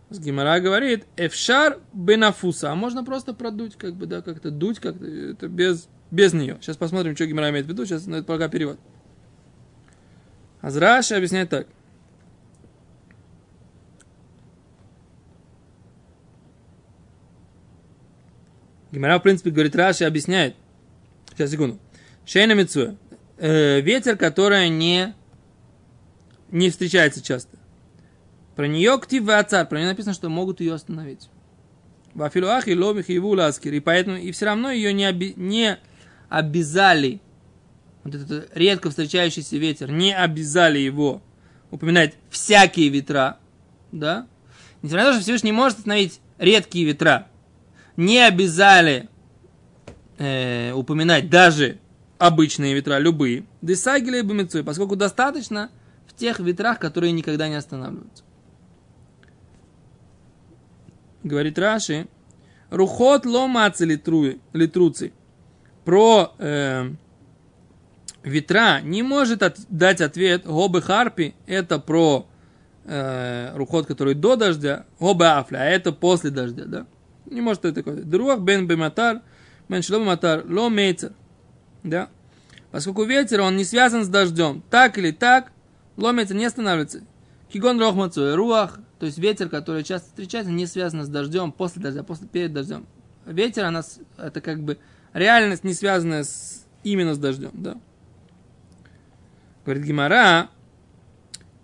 С 0.09 0.17
Гимара 0.17 0.61
говорит, 0.61 1.07
эфшар 1.17 1.81
бенафуса. 1.91 2.71
А 2.71 2.75
можно 2.75 3.03
просто 3.03 3.33
продуть, 3.33 3.75
как 3.75 3.95
бы, 3.95 4.05
да, 4.05 4.21
как-то 4.21 4.49
дуть, 4.49 4.79
как-то, 4.79 5.05
это 5.05 5.49
без, 5.49 5.89
без 6.09 6.31
нее. 6.31 6.59
Сейчас 6.61 6.77
посмотрим, 6.77 7.17
что 7.17 7.25
Гимара 7.25 7.49
имеет 7.49 7.65
в 7.65 7.69
виду. 7.69 7.85
Сейчас, 7.85 8.05
ну, 8.07 8.15
это 8.15 8.25
пока 8.25 8.47
перевод. 8.47 8.79
Азраши 10.61 11.15
объясняет 11.15 11.49
так. 11.49 11.67
Гимара, 18.97 19.19
в 19.19 19.23
принципе, 19.23 19.51
говорит, 19.51 19.75
Раши 19.75 20.05
объясняет. 20.05 20.55
Сейчас, 21.31 21.51
секунду. 21.51 21.79
Шейна 22.25 22.53
Мицуя. 22.53 22.97
Э, 23.37 23.79
ветер, 23.79 24.17
который 24.17 24.69
не, 24.69 25.13
не 26.49 26.71
встречается 26.71 27.21
часто. 27.21 27.57
Про 28.55 28.67
нее 28.67 28.99
ктив 28.99 29.29
царь, 29.47 29.67
про 29.67 29.77
нее 29.77 29.89
написано, 29.89 30.15
что 30.15 30.29
могут 30.29 30.61
ее 30.61 30.73
остановить. 30.73 31.29
Вафилуах 32.15 32.67
и 32.67 32.75
ломих 32.75 33.11
и 33.11 33.19
вуласкир. 33.19 33.71
И 33.75 33.79
поэтому 33.79 34.17
и 34.17 34.31
все 34.31 34.45
равно 34.45 34.71
ее 34.71 34.91
не, 34.93 35.07
оби- 35.07 35.35
не 35.35 35.77
обязали, 36.27 37.21
вот 38.03 38.15
этот 38.15 38.49
редко 38.57 38.89
встречающийся 38.89 39.57
ветер, 39.57 39.91
не 39.91 40.15
обязали 40.15 40.79
его 40.79 41.21
упоминать 41.69 42.15
всякие 42.31 42.89
ветра, 42.89 43.37
да? 43.91 44.27
Несмотря 44.81 45.05
на 45.05 45.11
то, 45.11 45.13
что 45.17 45.23
Всевышний 45.23 45.51
может 45.51 45.77
остановить 45.77 46.19
редкие 46.39 46.85
ветра, 46.85 47.27
не 47.97 48.19
обязали 48.19 49.09
э, 50.17 50.71
упоминать 50.71 51.29
даже 51.29 51.79
обычные 52.19 52.73
ветра, 52.73 52.99
любые, 52.99 53.45
десагили 53.61 54.19
и 54.59 54.63
поскольку 54.63 54.95
достаточно 54.95 55.69
в 56.07 56.13
тех 56.13 56.39
ветрах, 56.39 56.79
которые 56.79 57.11
никогда 57.11 57.47
не 57.47 57.55
останавливаются. 57.55 58.23
Говорит 61.23 61.59
Раши, 61.59 62.07
рухот 62.69 63.25
ломацы 63.25 63.85
литруцы. 63.85 65.11
Про 65.83 66.33
э, 66.37 66.91
ветра 68.23 68.81
не 68.81 69.03
может 69.03 69.41
от, 69.43 69.57
дать 69.69 70.01
ответ 70.01 70.45
гобы 70.45 70.81
харпи, 70.81 71.33
это 71.45 71.79
про 71.79 72.27
э, 72.85 73.55
рухот, 73.55 73.87
который 73.87 74.13
до 74.13 74.35
дождя, 74.35 74.85
гобы 74.99 75.27
афля, 75.27 75.59
а 75.59 75.65
это 75.65 75.91
после 75.91 76.29
дождя, 76.29 76.65
да? 76.65 76.87
Не 77.29 77.41
может 77.41 77.65
это 77.65 77.75
такое. 77.75 77.97
Друах 77.97 78.39
бен 78.39 78.67
бематар, 78.67 79.21
бен 79.69 79.81
шло 79.81 79.99
бематар, 79.99 80.45
ло 80.47 80.69
мейцер, 80.69 81.13
да? 81.83 82.09
Поскольку 82.71 83.03
ветер, 83.03 83.41
он 83.41 83.55
не 83.55 83.63
связан 83.63 84.03
с 84.03 84.07
дождем, 84.07 84.63
так 84.69 84.97
или 84.97 85.11
так, 85.11 85.51
ломится, 85.95 86.35
не 86.35 86.45
останавливается. 86.45 87.03
Кигон 87.51 87.79
рохмацу, 87.79 88.35
руах, 88.35 88.79
то 88.99 89.05
есть 89.05 89.17
ветер, 89.17 89.49
который 89.49 89.83
часто 89.83 90.09
встречается, 90.09 90.51
не 90.51 90.65
связан 90.65 91.03
с 91.03 91.07
дождем, 91.07 91.51
после 91.51 91.81
дождя, 91.81 92.03
после, 92.03 92.27
перед 92.27 92.53
дождем. 92.53 92.85
Ветер, 93.25 93.65
она, 93.65 93.83
это 94.17 94.41
как 94.41 94.61
бы 94.63 94.77
реальность, 95.13 95.63
не 95.63 95.73
связанная 95.73 96.23
с, 96.23 96.65
именно 96.83 97.13
с 97.13 97.17
дождем, 97.17 97.51
да. 97.53 97.77
Говорит 99.65 99.83
Гимара, 99.83 100.49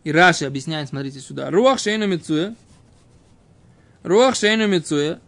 и 0.03 0.11
Раши 0.11 0.45
объясняет, 0.45 0.89
смотрите 0.89 1.19
сюда. 1.19 1.49
Руах 1.49 1.79
шейну 1.79 2.07
мицуя. 2.07 2.55
Руах 4.03 4.35
шейну 4.35 4.67
мицуя. 4.67 5.21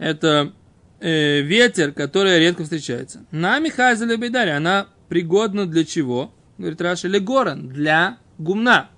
Это 0.00 0.54
э, 0.98 1.42
ветер, 1.42 1.92
который 1.92 2.38
редко 2.38 2.62
встречается. 2.62 3.22
На 3.30 3.58
Михайзеле 3.58 4.16
Бейдаре 4.16 4.52
она 4.52 4.86
пригодна 5.10 5.66
для 5.66 5.84
чего? 5.84 6.32
Говорит 6.56 6.80
Раши, 6.80 7.06
легоран, 7.06 7.68
для 7.68 8.16
гумна. 8.38 8.88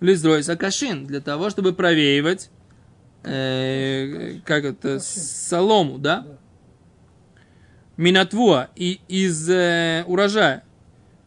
Лизрой 0.00 0.42
сакашин, 0.42 1.06
для 1.06 1.20
того, 1.20 1.50
чтобы 1.50 1.72
провеивать 1.72 2.50
э, 3.22 4.40
как 4.44 4.64
это, 4.64 4.98
солому, 4.98 5.98
да? 5.98 6.26
Минатвуа 7.96 8.70
и 8.74 9.00
из 9.06 9.48
э, 9.48 10.02
урожая. 10.04 10.64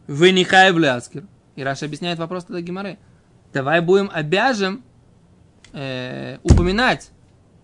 Венихай 0.06 0.70
в 0.72 1.32
И 1.56 1.62
Раша 1.62 1.86
объясняет 1.86 2.18
вопрос 2.18 2.44
тогда 2.44 2.60
Гимары. 2.60 2.98
Давай 3.54 3.80
будем 3.80 4.10
обяжем 4.12 4.84
э, 5.72 6.36
упоминать, 6.42 7.10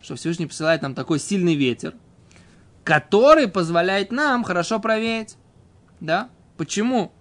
что 0.02 0.14
Всевышний 0.16 0.46
посылает 0.46 0.82
нам 0.82 0.94
такой 0.94 1.18
сильный 1.18 1.54
ветер, 1.54 1.94
который 2.84 3.48
позволяет 3.48 4.12
нам 4.12 4.44
хорошо 4.44 4.80
проверить. 4.80 5.37
Да? 6.00 6.30
Почему? 6.56 7.12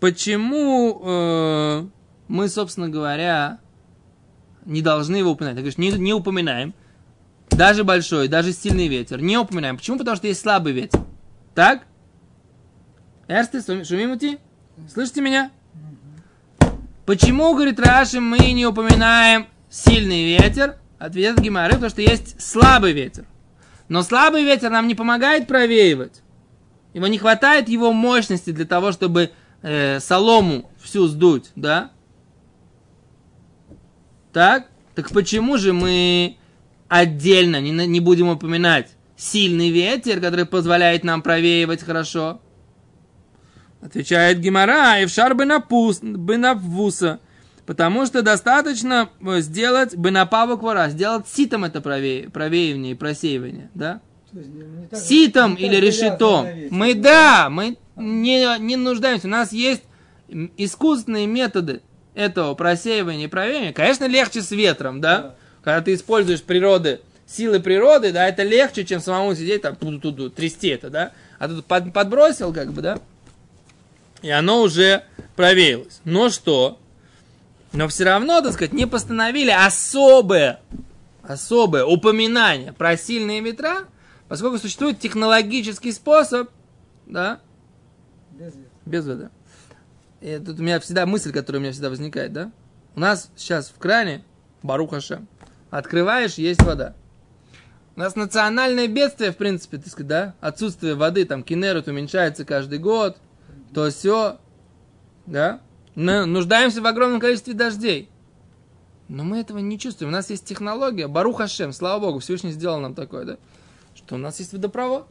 Почему 0.00 1.00
э, 1.04 1.86
мы, 2.28 2.48
собственно 2.48 2.88
говоря, 2.88 3.60
не 4.64 4.82
должны 4.82 5.16
его 5.16 5.30
упоминать? 5.30 5.56
Ты 5.56 5.62
говоришь, 5.62 5.78
не, 5.78 5.92
не 5.92 6.12
упоминаем. 6.12 6.74
Даже 7.50 7.84
большой, 7.84 8.28
даже 8.28 8.52
сильный 8.52 8.88
ветер. 8.88 9.20
Не 9.20 9.38
упоминаем. 9.38 9.76
Почему? 9.76 9.98
Потому 9.98 10.16
что 10.16 10.26
есть 10.26 10.40
слабый 10.40 10.72
ветер. 10.72 11.00
Так? 11.54 11.86
Эрсты, 13.28 13.84
шумимути? 13.84 14.38
Слышите 14.92 15.20
меня? 15.20 15.50
Почему, 17.04 17.54
говорит 17.54 17.78
Раши, 17.78 18.20
мы 18.20 18.38
не 18.52 18.66
упоминаем 18.66 19.46
сильный 19.68 20.36
ветер? 20.36 20.76
Ответ 21.02 21.40
Гимары, 21.40 21.72
потому 21.72 21.90
что 21.90 22.00
есть 22.00 22.40
слабый 22.40 22.92
ветер. 22.92 23.24
Но 23.88 24.04
слабый 24.04 24.44
ветер 24.44 24.70
нам 24.70 24.86
не 24.86 24.94
помогает 24.94 25.48
провеивать. 25.48 26.22
Его 26.94 27.08
не 27.08 27.18
хватает 27.18 27.68
его 27.68 27.92
мощности 27.92 28.52
для 28.52 28.66
того, 28.66 28.92
чтобы 28.92 29.32
э, 29.62 29.98
солому 29.98 30.70
всю 30.80 31.08
сдуть, 31.08 31.50
да? 31.56 31.90
Так? 34.32 34.68
Так 34.94 35.10
почему 35.10 35.58
же 35.58 35.72
мы 35.72 36.36
отдельно 36.86 37.60
не, 37.60 37.72
не 37.72 37.98
будем 37.98 38.28
упоминать 38.28 38.92
сильный 39.16 39.70
ветер, 39.70 40.20
который 40.20 40.46
позволяет 40.46 41.02
нам 41.02 41.20
провеивать 41.20 41.82
хорошо? 41.82 42.40
Отвечает 43.80 44.38
Гимара, 44.38 45.00
и 45.00 45.06
в 45.06 45.10
шар 45.10 45.34
бы 45.34 45.46
напвуса. 45.46 47.18
Потому 47.66 48.06
что 48.06 48.22
достаточно 48.22 49.10
э, 49.20 49.40
сделать 49.40 49.96
бы 49.96 50.10
на 50.10 50.26
квара, 50.26 50.88
сделать 50.88 51.28
ситом 51.28 51.64
это 51.64 51.80
правее, 51.80 52.28
правеивание 52.28 52.92
и 52.92 52.96
просеивание, 52.96 53.70
да? 53.74 54.00
Ситом 54.92 55.54
или 55.54 55.76
решетом. 55.76 56.46
Мы, 56.70 56.94
да, 56.94 57.48
мы 57.50 57.76
не, 57.96 58.58
не 58.58 58.76
нуждаемся. 58.76 59.26
У 59.26 59.30
нас 59.30 59.52
есть 59.52 59.82
искусственные 60.56 61.26
методы 61.26 61.82
этого 62.14 62.54
просеивания 62.54 63.26
и 63.26 63.28
провеивания. 63.28 63.72
Конечно, 63.72 64.06
легче 64.06 64.42
с 64.42 64.50
ветром, 64.50 65.00
да? 65.00 65.18
да. 65.18 65.34
Когда 65.62 65.82
ты 65.82 65.94
используешь 65.94 66.42
природы, 66.42 67.00
силы 67.26 67.60
природы, 67.60 68.10
да, 68.10 68.26
это 68.26 68.42
легче, 68.42 68.84
чем 68.84 69.00
самому 69.00 69.34
сидеть 69.34 69.62
там, 69.62 69.76
ту 69.76 69.92
-ту 69.92 70.14
-ту, 70.14 70.30
трясти 70.30 70.68
это, 70.68 70.90
да? 70.90 71.12
А 71.38 71.48
тут 71.48 71.64
под, 71.66 71.92
подбросил, 71.92 72.52
как 72.52 72.72
бы, 72.72 72.80
да? 72.80 72.98
и 74.22 74.30
оно 74.30 74.62
уже 74.62 75.04
проверилось. 75.36 76.00
Но 76.04 76.30
что? 76.30 76.78
Но 77.72 77.88
все 77.88 78.04
равно, 78.04 78.40
так 78.40 78.52
сказать, 78.52 78.72
не 78.72 78.86
постановили 78.86 79.50
особое, 79.50 80.60
особое 81.22 81.84
упоминание 81.84 82.72
про 82.72 82.96
сильные 82.96 83.40
ветра, 83.40 83.86
поскольку 84.28 84.58
существует 84.58 84.98
технологический 84.98 85.92
способ, 85.92 86.50
да? 87.06 87.40
Без 88.32 88.54
ветра. 88.54 88.70
Без 88.84 89.06
ветра. 89.06 89.30
И 90.20 90.38
тут 90.44 90.60
у 90.60 90.62
меня 90.62 90.80
всегда 90.80 91.06
мысль, 91.06 91.32
которая 91.32 91.60
у 91.60 91.62
меня 91.62 91.72
всегда 91.72 91.90
возникает, 91.90 92.32
да? 92.32 92.52
У 92.94 93.00
нас 93.00 93.30
сейчас 93.36 93.68
в 93.68 93.78
кране, 93.78 94.22
Барухаша, 94.62 95.22
открываешь, 95.70 96.34
есть 96.34 96.62
вода. 96.62 96.94
У 97.96 98.00
нас 98.00 98.16
национальное 98.16 98.86
бедствие, 98.86 99.32
в 99.32 99.36
принципе, 99.36 99.78
так 99.78 99.88
сказать, 99.88 100.08
да? 100.08 100.34
Отсутствие 100.40 100.94
воды, 100.94 101.24
там, 101.24 101.42
кинерут 101.42 101.88
уменьшается 101.88 102.44
каждый 102.44 102.78
год– 102.78 103.16
то 103.72 103.90
все, 103.90 104.38
да, 105.26 105.60
мы 105.94 106.24
нуждаемся 106.24 106.80
в 106.80 106.86
огромном 106.86 107.20
количестве 107.20 107.54
дождей. 107.54 108.08
Но 109.08 109.24
мы 109.24 109.40
этого 109.40 109.58
не 109.58 109.78
чувствуем. 109.78 110.10
У 110.10 110.12
нас 110.12 110.30
есть 110.30 110.46
технология, 110.46 111.06
Барух 111.06 111.38
Хашем, 111.38 111.72
слава 111.72 112.00
Богу, 112.00 112.20
Всевышний 112.20 112.52
сделал 112.52 112.80
нам 112.80 112.94
такое, 112.94 113.24
да, 113.24 113.36
что 113.94 114.14
у 114.14 114.18
нас 114.18 114.38
есть 114.38 114.52
водопровод. 114.52 115.06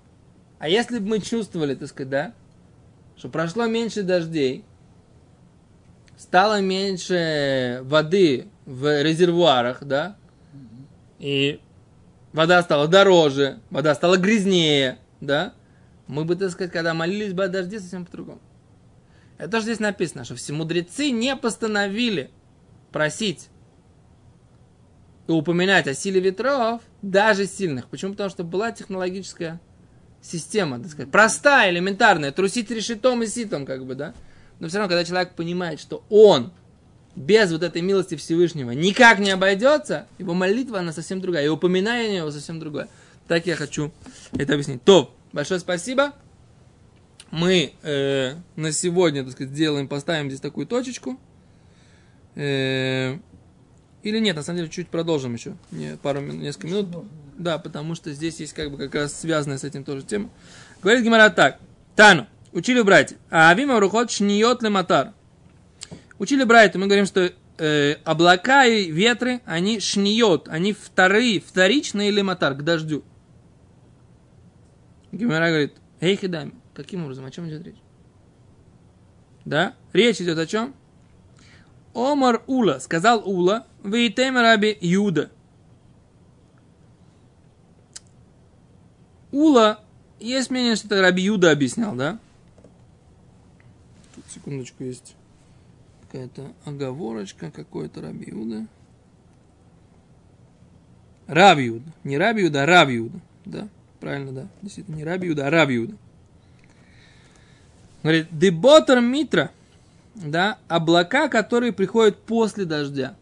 А 0.60 0.68
если 0.68 1.00
бы 1.00 1.08
мы 1.08 1.20
чувствовали, 1.20 1.76
так 1.76 1.90
сказать, 1.90 2.10
да, 2.10 2.34
что 3.16 3.30
прошло 3.30 3.68
меньше 3.68 4.02
дождей, 4.04 4.66
стало 6.18 6.62
меньше 6.62 7.82
воды 7.84 8.48
в 8.66 9.04
резервуарах, 9.04 9.84
да, 9.84 10.16
и 11.20 11.60
вода 12.34 12.62
стала 12.64 12.88
дороже, 12.88 13.60
вода 13.70 13.94
стала 13.94 14.18
грязнее, 14.18 14.98
да, 15.20 15.54
мы 16.08 16.26
бы, 16.26 16.36
так 16.36 16.50
сказать, 16.52 16.72
когда 16.72 16.94
молились 16.94 17.34
бы 17.34 17.44
о 17.44 17.48
дожде, 17.48 17.80
совсем 17.80 18.06
по-другому. 18.06 18.40
Это 19.42 19.54
тоже 19.54 19.64
здесь 19.64 19.80
написано, 19.80 20.24
что 20.24 20.36
все 20.36 20.54
мудрецы 20.54 21.10
не 21.10 21.36
постановили 21.36 22.30
просить 22.92 23.50
и 25.28 25.32
упоминать 25.32 25.88
о 25.88 25.96
силе 25.96 26.22
ветров, 26.22 26.84
даже 27.02 27.48
сильных. 27.48 27.88
Почему? 27.88 28.12
Потому 28.12 28.30
что 28.30 28.44
была 28.44 28.72
технологическая 28.72 29.60
система, 30.22 30.80
так 30.80 30.92
сказать, 30.92 31.12
простая, 31.12 31.72
элементарная, 31.72 32.32
трусить 32.32 32.70
решетом 32.70 33.24
и 33.24 33.26
ситом, 33.26 33.66
как 33.66 33.84
бы, 33.84 33.96
да. 33.96 34.14
Но 34.60 34.68
все 34.68 34.78
равно, 34.78 34.90
когда 34.90 35.04
человек 35.04 35.34
понимает, 35.34 35.80
что 35.80 36.04
он 36.12 36.54
без 37.16 37.52
вот 37.52 37.64
этой 37.64 37.82
милости 37.82 38.14
Всевышнего 38.14 38.70
никак 38.70 39.18
не 39.18 39.32
обойдется, 39.32 40.06
его 40.20 40.36
молитва, 40.36 40.82
она 40.82 40.94
совсем 40.94 41.20
другая, 41.20 41.46
и 41.46 41.50
упоминание 41.50 42.18
его 42.18 42.30
совсем 42.30 42.60
другое. 42.60 42.90
Так 43.28 43.48
я 43.48 43.56
хочу 43.56 43.92
это 44.34 44.54
объяснить. 44.54 44.84
То, 44.84 45.16
большое 45.34 45.60
спасибо 45.60 46.14
мы 47.32 47.74
э, 47.82 48.36
на 48.56 48.72
сегодня, 48.72 49.24
так 49.24 49.32
сказать, 49.32 49.54
сделаем, 49.54 49.88
поставим 49.88 50.30
здесь 50.30 50.42
такую 50.42 50.68
точечку. 50.68 51.20
Э, 52.36 53.18
или 54.04 54.20
нет, 54.20 54.36
на 54.36 54.44
самом 54.44 54.58
деле, 54.58 54.70
чуть 54.70 54.90
продолжим 54.90 55.34
еще, 55.34 55.56
не, 55.72 55.98
пару 55.98 56.22
несколько 56.22 56.68
минут. 56.68 56.88
Да, 57.38 57.58
потому 57.58 57.96
что 57.96 58.12
здесь 58.12 58.40
есть 58.40 58.54
как 58.54 58.72
бы 58.72 58.78
как 58.78 58.94
раз 58.96 59.20
связанная 59.20 59.58
с 59.58 59.64
этим 59.64 59.84
тоже 59.84 60.04
тема. 60.04 60.30
Говорит 60.82 61.04
Гимара 61.04 61.30
так. 61.30 61.60
Тану, 61.96 62.28
учили 62.52 62.82
братья. 62.82 63.18
А 63.30 63.50
авима 63.50 63.80
рухот 63.80 64.12
шниот 64.12 64.62
матар. 64.64 65.14
Учили 66.20 66.44
братья, 66.44 66.78
мы 66.78 66.86
говорим, 66.86 67.06
что 67.06 67.32
э, 67.58 67.96
облака 68.04 68.66
и 68.66 68.92
ветры, 68.92 69.42
они 69.46 69.80
шниот, 69.80 70.50
они 70.50 70.74
вторые, 70.74 71.40
вторичные 71.40 72.12
лематар, 72.12 72.54
к 72.56 72.64
дождю. 72.64 73.04
Гимара 75.12 75.48
говорит, 75.48 75.76
эй, 76.00 76.16
хидами, 76.16 76.54
Каким 76.74 77.04
образом? 77.04 77.26
О 77.26 77.32
чем 77.32 77.48
идет 77.50 77.64
речь? 77.66 77.82
Да? 79.46 79.76
Речь 79.94 80.22
идет 80.22 80.38
о 80.38 80.46
чем? 80.46 80.74
Омар 81.94 82.44
Ула, 82.48 82.80
сказал 82.80 83.28
Ула, 83.28 83.68
Вейтем 83.84 84.38
Раби 84.38 84.78
Юда. 84.80 85.30
Ула, 89.32 89.84
есть 90.20 90.50
мнение, 90.50 90.76
что 90.76 90.88
это 90.88 91.02
Раби 91.02 91.24
Юда 91.24 91.52
объяснял, 91.52 91.96
да? 91.96 92.20
секундочку, 94.32 94.84
есть 94.84 95.16
какая-то 96.04 96.54
оговорочка, 96.66 97.52
какой-то 97.52 98.02
Рабиуда. 98.02 98.68
Равиуда. 101.28 101.92
Не 102.04 102.18
Рабиуда, 102.18 102.64
а 102.64 102.66
Равиуда. 102.66 103.20
Да, 103.46 103.68
правильно, 104.00 104.32
да. 104.32 104.48
Действительно, 104.62 104.96
не 104.96 105.04
Рабиуда, 105.04 105.48
а 105.48 105.50
Равиуда. 105.50 105.96
Говорит, 108.04 108.28
деботер 108.32 109.00
митра, 109.00 109.52
да, 110.16 110.58
облака, 110.68 111.30
которые 111.30 111.72
приходят 111.72 112.18
после 112.18 112.66
дождя. 112.66 113.16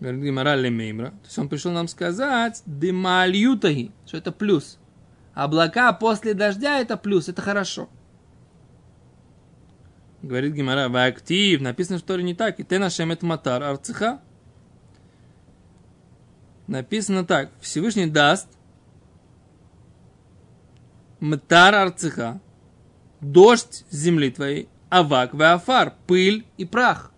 Говорит 0.00 0.22
Гимара 0.24 0.56
Меймра. 0.56 1.10
То 1.10 1.26
есть 1.26 1.38
он 1.38 1.48
пришел 1.48 1.72
нам 1.72 1.88
сказать, 1.88 2.62
дымальютаги, 2.66 3.92
что 4.04 4.16
это 4.16 4.32
плюс. 4.32 4.78
Облака 5.32 5.92
после 5.92 6.34
дождя 6.34 6.80
это 6.80 6.96
плюс, 6.96 7.28
это 7.28 7.40
хорошо. 7.40 7.88
Говорит 10.22 10.54
Гимара, 10.54 10.86
актив, 11.04 11.60
написано, 11.60 11.98
что 11.98 12.20
не 12.20 12.34
так. 12.34 12.60
И 12.60 12.62
ты 12.62 12.78
нашем 12.78 13.16
матар 13.22 13.62
арцеха. 13.62 14.20
Написано 16.66 17.24
так, 17.24 17.50
Всевышний 17.60 18.06
даст 18.06 18.48
Мтар 21.22 21.74
арцеха, 21.76 22.40
дождь 23.20 23.84
земли 23.92 24.30
твоей, 24.30 24.68
авак, 24.90 25.34
веафар, 25.34 25.94
пыль 26.08 26.44
и 26.56 26.64
прах. 26.64 27.12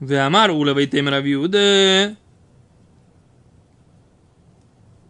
Веамар 0.00 0.50
ула 0.50 0.72
вейтем 0.72 1.08
равиуде. 1.08 2.16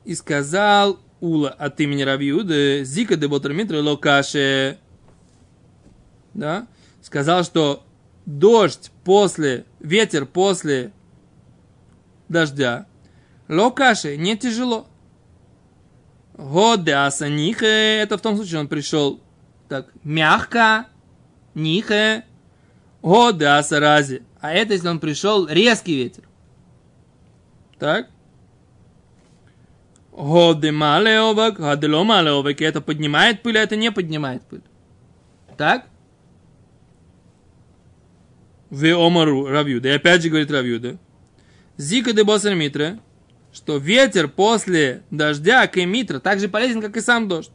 И 0.04 0.14
сказал 0.16 0.98
Ула 1.20 1.50
от 1.50 1.80
имени 1.80 2.02
Равиуды, 2.02 2.84
Зика 2.84 3.16
де 3.16 3.28
Ботрамитра 3.28 3.80
Локаше, 3.82 4.78
да, 6.34 6.66
сказал, 7.02 7.44
что 7.44 7.84
дождь 8.24 8.90
после, 9.04 9.66
ветер 9.78 10.26
после 10.26 10.92
дождя, 12.28 12.86
Локаше 13.48 14.16
не 14.16 14.36
тяжело. 14.36 14.88
Годе 16.38 16.94
асанихе, 16.94 17.98
это 17.98 18.16
в 18.16 18.20
том 18.20 18.36
случае 18.36 18.60
он 18.60 18.68
пришел 18.68 19.20
так 19.68 19.88
мягко, 20.04 20.86
нихе, 21.54 22.24
годе 23.02 23.46
асарази. 23.46 24.22
А 24.40 24.52
это 24.52 24.72
если 24.74 24.86
он 24.86 25.00
пришел 25.00 25.48
резкий 25.48 25.96
ветер. 25.96 26.22
Так? 27.80 28.08
Годе 30.12 30.70
малеовак, 30.70 31.58
годе 31.58 31.88
ло 31.88 32.04
малеовак. 32.04 32.60
Это 32.62 32.80
поднимает 32.80 33.42
пыль, 33.42 33.58
а 33.58 33.62
это 33.62 33.74
не 33.74 33.90
поднимает 33.90 34.42
пыль. 34.42 34.62
Так? 35.56 35.86
В 38.70 38.84
омару 38.94 39.48
равюда. 39.48 39.88
И 39.88 39.92
опять 39.92 40.22
же 40.22 40.28
говорит 40.28 40.52
равюда. 40.52 40.98
Зика 41.76 42.12
де 42.12 42.22
босер 42.22 42.54
митра 42.54 43.00
что 43.58 43.76
ветер 43.76 44.28
после 44.28 45.02
дождя 45.10 45.66
кемитра 45.66 46.20
так 46.20 46.38
же 46.38 46.48
полезен, 46.48 46.80
как 46.80 46.96
и 46.96 47.00
сам 47.00 47.26
дождь. 47.26 47.50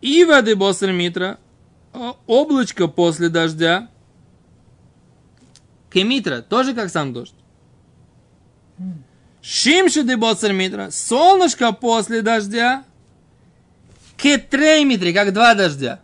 И 0.00 0.24
воды 0.24 0.56
босер 0.56 0.90
митра, 0.90 1.38
облачко 2.26 2.88
после 2.88 3.28
дождя, 3.28 3.88
кемитра, 5.92 6.42
тоже 6.42 6.74
как 6.74 6.90
сам 6.90 7.12
дождь. 7.12 7.36
Шимши 9.40 10.02
де 10.02 10.16
босер 10.16 10.52
митра, 10.52 10.90
солнышко 10.90 11.70
после 11.70 12.22
дождя, 12.22 12.84
кетрей 14.16 14.84
митри, 14.84 15.12
как 15.12 15.32
два 15.32 15.54
дождя. 15.54 16.02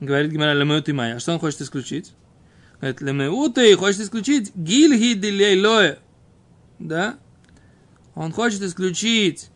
Говорит 0.00 0.32
Гимара 0.32 0.54
Лемеут 0.54 0.88
и 0.88 0.92
Майя. 0.92 1.20
Что 1.20 1.34
он 1.34 1.38
хочет 1.38 1.60
исключить? 1.60 2.14
Говорит, 2.80 3.00
Лемеуты 3.02 3.76
хочет 3.76 4.00
исключить 4.00 4.54
Гильги 4.54 5.12
Дилейлое. 5.18 5.98
Да? 6.78 7.18
Он 8.14 8.32
хочет 8.32 8.62
исключить 8.62 9.50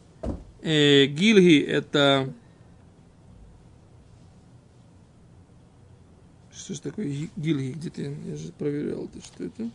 э, 0.62 1.06
Гильги, 1.06 1.60
это... 1.62 2.32
Что 6.52 6.74
же 6.74 6.80
такое 6.80 7.28
Гильги? 7.36 7.72
Где-то 7.72 8.02
я, 8.02 8.10
я 8.26 8.36
же 8.36 8.52
проверял, 8.52 9.04
это 9.06 9.24
что 9.24 9.44
это? 9.44 9.70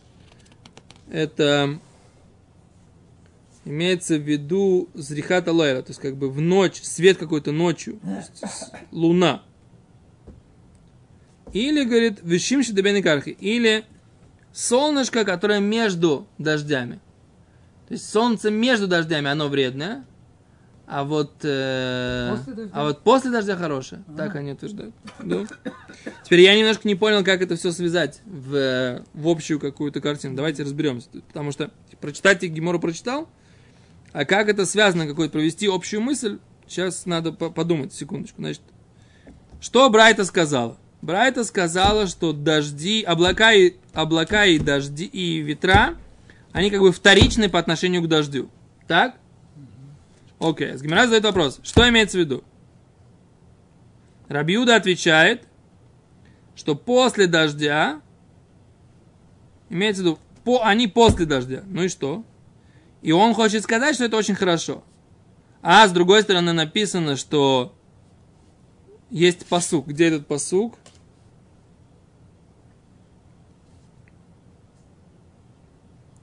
Это 1.08 1.80
имеется 3.64 4.16
в 4.16 4.22
виду 4.22 4.88
Зрихата 4.94 5.52
Лайра, 5.52 5.82
то 5.82 5.90
есть 5.90 6.00
как 6.00 6.16
бы 6.16 6.30
в 6.30 6.40
ночь, 6.40 6.80
свет 6.82 7.18
какой-то 7.18 7.52
ночью, 7.52 7.98
луна. 8.92 9.42
Или, 11.52 11.84
говорит, 11.84 12.20
вещим 12.22 12.62
кархи. 13.02 13.30
Или 13.40 13.84
солнышко, 14.52 15.24
которое 15.24 15.60
между 15.60 16.26
дождями. 16.38 17.00
То 17.88 17.94
есть 17.94 18.08
солнце 18.08 18.50
между 18.50 18.86
дождями, 18.86 19.28
оно 19.28 19.48
вредное. 19.48 20.04
А 20.86 21.04
вот, 21.04 21.44
э, 21.44 22.36
а 22.72 22.84
вот 22.84 23.02
после 23.02 23.30
дождя 23.30 23.56
хорошее. 23.56 24.02
А. 24.08 24.16
Так 24.16 24.34
они 24.34 24.52
утверждают. 24.52 24.92
Да. 25.20 25.46
Теперь 26.24 26.40
я 26.40 26.56
немножко 26.58 26.88
не 26.88 26.96
понял, 26.96 27.22
как 27.22 27.42
это 27.42 27.54
все 27.54 27.70
связать 27.70 28.20
в, 28.26 29.04
в 29.14 29.28
общую 29.28 29.60
какую-то 29.60 30.00
картину. 30.00 30.34
Давайте 30.34 30.64
разберемся. 30.64 31.08
Потому 31.28 31.52
что 31.52 31.70
прочитать 32.00 32.42
Гимору 32.42 32.80
прочитал, 32.80 33.28
а 34.12 34.24
как 34.24 34.48
это 34.48 34.66
связано, 34.66 35.06
какой-то 35.06 35.32
провести 35.32 35.68
общую 35.68 36.00
мысль, 36.00 36.38
сейчас 36.66 37.06
надо 37.06 37.30
подумать, 37.32 37.94
секундочку. 37.94 38.42
Значит, 38.42 38.62
что 39.60 39.88
Брайта 39.90 40.24
сказала? 40.24 40.76
Брайта 41.02 41.44
сказала, 41.44 42.06
что 42.06 42.32
дожди, 42.32 43.02
облака 43.02 43.52
и, 43.52 43.74
облака 43.94 44.44
и 44.44 44.58
дожди 44.58 45.04
и 45.06 45.38
ветра, 45.38 45.96
они 46.52 46.70
как 46.70 46.80
бы 46.80 46.92
вторичны 46.92 47.48
по 47.48 47.58
отношению 47.58 48.02
к 48.02 48.08
дождю. 48.08 48.50
Так? 48.86 49.16
Окей, 50.38 50.76
с 50.76 50.82
Гимара 50.82 51.04
задает 51.04 51.24
вопрос. 51.24 51.60
Что 51.62 51.88
имеется 51.88 52.18
в 52.18 52.20
виду? 52.20 52.44
Рабиуда 54.28 54.76
отвечает, 54.76 55.46
что 56.54 56.74
после 56.74 57.26
дождя, 57.26 58.00
имеется 59.70 60.02
в 60.02 60.04
виду, 60.04 60.18
по, 60.44 60.62
они 60.62 60.86
после 60.86 61.24
дождя. 61.24 61.62
Ну 61.66 61.84
и 61.84 61.88
что? 61.88 62.24
И 63.02 63.12
он 63.12 63.34
хочет 63.34 63.62
сказать, 63.62 63.94
что 63.94 64.04
это 64.04 64.16
очень 64.16 64.34
хорошо. 64.34 64.84
А 65.62 65.86
с 65.86 65.92
другой 65.92 66.22
стороны 66.22 66.52
написано, 66.52 67.16
что 67.16 67.74
есть 69.10 69.46
посук. 69.46 69.86
Где 69.86 70.06
этот 70.06 70.26
посук? 70.26 70.79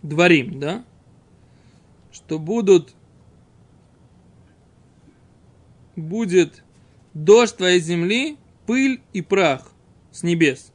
Дворим, 0.08 0.60
да? 0.60 0.84
Что 2.12 2.40
будут, 2.40 2.96
будет 5.96 6.64
дождь 7.14 7.58
твоей 7.58 7.80
земли, 7.80 8.38
пыль 8.66 9.02
и 9.14 9.22
прах 9.22 9.72
с 10.12 10.24
небес. 10.24 10.72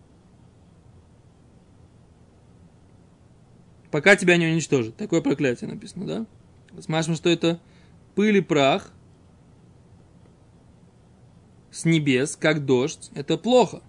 Пока 3.91 4.17
тебя 4.17 4.37
не 4.37 4.47
уничтожат. 4.47 4.97
Такое 4.97 5.21
проклятие 5.21 5.69
написано, 5.69 6.07
да? 6.07 6.81
Смотрим, 6.81 7.15
что 7.15 7.29
это 7.29 7.61
пыль 8.15 8.39
и 8.39 8.41
прах 8.41 8.91
с 11.71 11.85
небес, 11.85 12.37
как 12.37 12.65
дождь. 12.65 13.11
Это 13.15 13.37
плохо. 13.37 13.83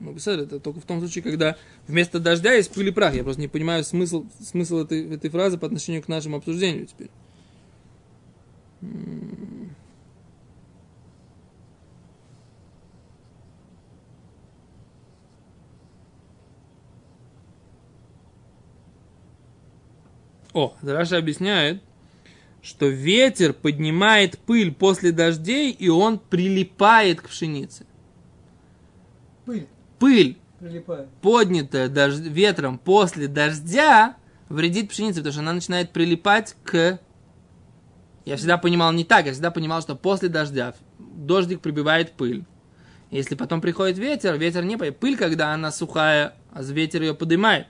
Ну, 0.00 0.16
это 0.16 0.58
только 0.58 0.80
в 0.80 0.84
том 0.84 0.98
случае, 1.00 1.22
когда 1.22 1.56
вместо 1.86 2.18
дождя 2.18 2.54
есть 2.54 2.72
пыль 2.72 2.88
и 2.88 2.90
прах. 2.90 3.14
Я 3.14 3.22
просто 3.22 3.42
не 3.42 3.48
понимаю 3.48 3.84
смысл, 3.84 4.24
смысл 4.42 4.78
этой, 4.78 5.14
этой 5.14 5.28
фразы 5.28 5.58
по 5.58 5.66
отношению 5.66 6.02
к 6.02 6.08
нашему 6.08 6.38
обсуждению 6.38 6.86
теперь. 6.86 7.10
О, 20.54 20.74
Раша 20.80 21.18
объясняет, 21.18 21.82
что 22.62 22.86
ветер 22.86 23.52
поднимает 23.52 24.38
пыль 24.38 24.72
после 24.72 25.12
дождей, 25.12 25.70
и 25.72 25.90
он 25.90 26.18
прилипает 26.18 27.20
к 27.20 27.28
пшенице. 27.28 27.84
Пыль 29.44 29.68
пыль, 30.00 30.38
Прилипает. 30.58 31.08
поднятая 31.22 31.88
дож... 31.88 32.14
ветром 32.16 32.78
после 32.78 33.28
дождя, 33.28 34.16
вредит 34.48 34.90
пшенице, 34.90 35.20
потому 35.20 35.32
что 35.32 35.42
она 35.42 35.52
начинает 35.52 35.92
прилипать 35.92 36.56
к... 36.64 36.98
Я 38.24 38.36
всегда 38.36 38.58
понимал 38.58 38.92
не 38.92 39.04
так, 39.04 39.26
я 39.26 39.32
всегда 39.32 39.52
понимал, 39.52 39.80
что 39.80 39.94
после 39.94 40.28
дождя 40.28 40.74
дождик 40.98 41.60
прибивает 41.60 42.12
пыль. 42.12 42.44
Если 43.10 43.34
потом 43.34 43.60
приходит 43.60 43.98
ветер, 43.98 44.36
ветер 44.36 44.64
не. 44.64 44.76
Пыль, 44.76 45.16
когда 45.16 45.52
она 45.52 45.72
сухая, 45.72 46.34
а 46.52 46.62
ветер 46.62 47.02
ее 47.02 47.14
поднимает. 47.14 47.66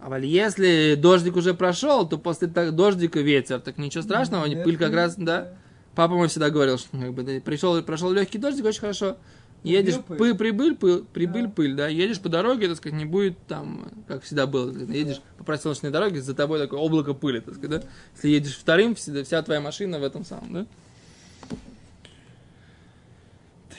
А 0.00 0.18
если 0.18 0.96
дождик 0.96 1.36
уже 1.36 1.54
прошел, 1.54 2.08
то 2.08 2.18
после 2.18 2.48
дождика 2.48 3.20
ветер, 3.20 3.60
так 3.60 3.78
ничего 3.78 4.02
страшного, 4.02 4.46
не 4.46 4.56
пыль 4.56 4.76
как 4.76 4.92
раз, 4.92 5.14
да. 5.16 5.54
Папа 5.94 6.14
мой 6.14 6.28
всегда 6.28 6.50
говорил, 6.50 6.78
что 6.78 6.96
как 6.96 7.12
бы, 7.12 7.42
пришел, 7.44 7.80
прошел 7.82 8.10
легкий 8.10 8.38
дождик, 8.38 8.64
очень 8.64 8.80
хорошо. 8.80 9.18
Едешь, 9.62 10.00
пыль. 10.00 10.18
пы, 10.18 10.34
прибыль, 10.34 10.74
пыль, 10.74 11.04
прибыль, 11.04 11.44
Да. 11.44 11.48
пыль, 11.50 11.74
да, 11.74 11.86
едешь 11.88 12.20
по 12.20 12.28
дороге, 12.28 12.66
так 12.68 12.78
сказать, 12.78 12.98
не 12.98 13.04
будет 13.04 13.38
там, 13.46 13.92
как 14.08 14.24
всегда 14.24 14.48
было, 14.48 14.72
сказать, 14.72 14.88
едешь 14.88 15.20
по 15.38 15.44
проселочной 15.44 15.90
дороге, 15.90 16.20
за 16.20 16.34
тобой 16.34 16.58
такое 16.58 16.80
облако 16.80 17.14
пыли, 17.14 17.40
так 17.40 17.54
сказать, 17.54 17.82
да. 17.82 17.88
Если 18.16 18.28
едешь 18.30 18.56
вторым, 18.56 18.96
всегда, 18.96 19.22
вся 19.22 19.40
твоя 19.42 19.60
машина 19.60 20.00
в 20.00 20.02
этом 20.02 20.24
самом, 20.24 20.52
да. 20.52 20.66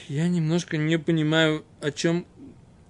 Я 0.07 0.27
немножко 0.27 0.77
не 0.77 0.97
понимаю, 0.97 1.63
о 1.81 1.91
чем, 1.91 2.25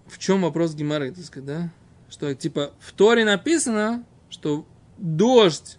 в 0.07 0.17
чем 0.19 0.41
вопрос 0.41 0.73
Гимары, 0.73 1.11
так 1.11 1.23
сказать, 1.23 1.47
да? 1.47 1.71
Что, 2.09 2.33
типа, 2.35 2.73
в 2.79 2.91
Торе 2.93 3.25
написано, 3.25 4.03
что 4.29 4.65
дождь 4.97 5.77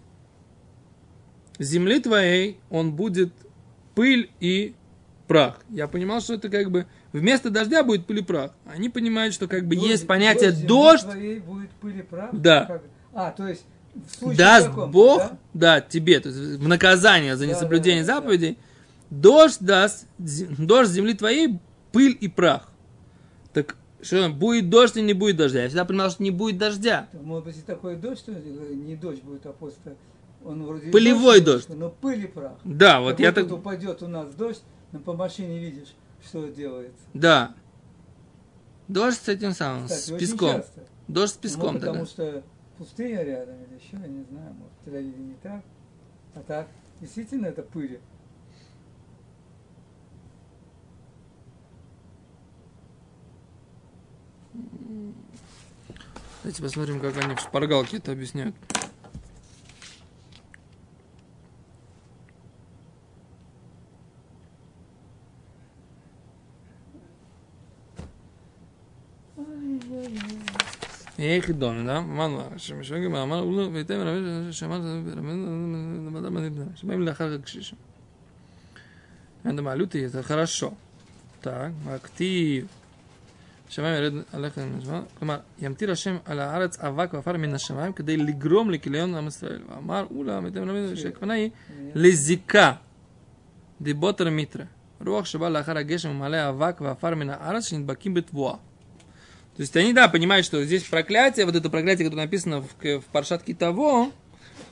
земли 1.59 1.99
твоей, 1.99 2.59
он 2.69 2.93
будет 2.93 3.31
пыль 3.95 4.29
и 4.39 4.75
прах. 5.27 5.59
Я 5.69 5.87
понимал, 5.87 6.21
что 6.21 6.33
это 6.35 6.49
как 6.49 6.71
бы 6.71 6.85
вместо 7.13 7.49
дождя 7.49 7.83
будет 7.83 8.05
пыль 8.05 8.19
и 8.19 8.23
прах. 8.23 8.51
Они 8.65 8.89
понимают, 8.89 9.33
что 9.33 9.47
как 9.47 9.65
бы 9.67 9.75
Дождь- 9.75 9.87
есть 9.89 10.07
понятие 10.07 10.51
дождь, 10.51 11.03
твоей 11.03 11.39
будет 11.39 11.69
пыль 11.81 11.99
и 11.99 12.03
прах? 12.03 12.29
Да. 12.33 12.65
Как? 12.65 12.83
А, 13.13 13.31
то 13.31 13.47
есть 13.47 13.65
в 13.93 14.15
случае 14.19 14.37
даст 14.37 14.67
каком-то, 14.67 14.91
Бог, 14.91 15.19
да? 15.19 15.37
да? 15.53 15.81
тебе, 15.81 16.19
то 16.19 16.29
есть 16.29 16.59
в 16.59 16.67
наказание 16.67 17.35
за 17.37 17.45
Да, 17.45 17.51
несоблюдение 17.51 18.03
да, 18.03 18.07
да, 18.07 18.13
да. 18.15 18.21
заповедей, 18.21 18.57
дождь 19.09 19.57
даст, 19.61 20.05
дождь 20.17 20.91
земли 20.91 21.13
твоей, 21.13 21.59
пыль 21.91 22.17
и 22.19 22.27
прах. 22.27 22.69
Так 23.53 23.77
что, 24.01 24.29
будет 24.29 24.69
дождь 24.69 24.97
или 24.97 25.05
не 25.05 25.13
будет 25.13 25.37
дождя? 25.37 25.61
Я 25.63 25.67
всегда 25.67 25.85
понимал, 25.85 26.11
что 26.11 26.21
не 26.21 26.31
будет 26.31 26.57
дождя. 26.57 27.07
Может 27.13 27.45
быть, 27.45 27.57
и 27.57 27.61
такой 27.61 27.95
дождь, 27.95 28.19
что 28.19 28.33
не 28.33 28.95
дождь 28.95 29.23
будет, 29.23 29.45
а 29.45 29.53
просто 29.53 29.95
он 30.43 30.63
вроде 30.63 30.91
Пылевой 30.91 31.39
немножко, 31.39 31.51
дождь. 31.51 31.69
Но 31.69 31.89
пыль 31.89 32.25
и 32.25 32.27
прах. 32.27 32.53
Да, 32.63 32.99
вот 32.99 33.11
Как 33.11 33.19
я 33.21 33.31
будто 33.31 33.43
так... 33.43 33.53
упадет 33.53 34.03
у 34.03 34.07
нас 34.07 34.33
дождь, 34.35 34.61
но 34.95 35.01
по 35.01 35.11
машине 35.13 35.59
видишь, 35.59 35.93
что 36.25 36.47
делается. 36.47 37.03
Да. 37.13 37.53
Дождь 38.87 39.19
с 39.21 39.27
этим 39.27 39.51
самым, 39.51 39.87
Кстати, 39.87 40.15
с 40.15 40.19
песком. 40.19 40.55
часто. 40.55 40.87
Дождь 41.09 41.33
с 41.33 41.35
Ну, 41.35 41.41
песком 41.41 41.73
потому 41.75 42.05
тогда. 42.05 42.05
что 42.05 42.43
пустыня 42.77 43.23
рядом 43.23 43.55
или 43.63 43.73
еще, 43.75 43.97
я 43.97 44.07
не 44.07 44.23
знаю, 44.23 44.53
может, 44.53 44.73
в 44.85 44.87
не 45.19 45.33
так. 45.43 45.61
А 46.33 46.39
так, 46.39 46.67
действительно, 47.01 47.47
это 47.47 47.61
пыль. 47.61 47.99
Давайте 56.41 56.61
посмотрим, 56.63 57.01
как 57.01 57.17
они 57.17 57.35
в 57.35 57.39
шпаргалке 57.41 57.97
это 57.97 58.13
объясняют. 58.13 58.55
איך 71.18 71.50
דון, 71.50 71.86
да? 71.86 71.98
אמרנו, 71.98 72.42
שמשוגע 72.56 73.06
אמר, 73.06 73.38
הוא 73.38 73.56
לא, 73.56 73.68
ויתן 73.72 74.00
רבי 74.00 74.52
שאמר, 74.52 74.80
שבאים 76.74 77.02
לאחר 77.02 77.34
הקשישים. 77.34 77.78
אין 79.44 79.56
דמעלותי, 79.56 80.08
זה 80.08 80.22
хорошо. 80.22 80.70
Так, 81.42 81.48
актив. 81.88 82.66
שמיים 83.68 83.94
ירד 83.94 84.12
עליכם 84.32 84.78
מזמן. 84.78 85.02
כלומר, 85.18 85.38
ימטיר 85.58 85.90
השם 85.90 86.16
על 86.24 86.40
הארץ 86.40 86.78
אבק 86.78 87.14
ועפר 87.14 87.36
מן 87.36 87.54
השמיים 87.54 87.92
כדי 87.92 88.16
לגרום 88.16 88.70
לכיליון 88.70 89.14
עם 89.14 89.26
ישראל. 89.26 89.62
ואמר 89.68 90.06
אולה, 90.14 90.40
מתם 90.40 90.70
רבי, 90.70 90.96
שהכוונה 90.96 91.34
היא 91.34 91.50
לזיקה. 91.94 92.72
דיבוטר 93.80 94.30
מיטרה. 94.30 94.64
רוח 95.06 95.24
שבא 95.24 95.48
לאחר 95.48 95.78
הגשם 95.78 96.10
ומעלה 96.10 96.48
אבק 96.48 96.80
ועפר 96.80 97.14
מן 97.14 97.30
הארץ 97.30 97.68
שנדבקים 97.68 98.14
בתבואה. 98.14 98.54
То 99.55 99.61
есть 99.61 99.75
они, 99.77 99.93
да, 99.93 100.07
понимают, 100.09 100.45
что 100.45 100.63
здесь 100.63 100.83
проклятие, 100.83 101.45
вот 101.45 101.55
это 101.55 101.69
проклятие, 101.69 102.05
которое 102.05 102.23
написано 102.23 102.61
в, 102.61 102.67
в 102.81 103.05
Паршатке 103.05 103.53
того, 103.53 104.11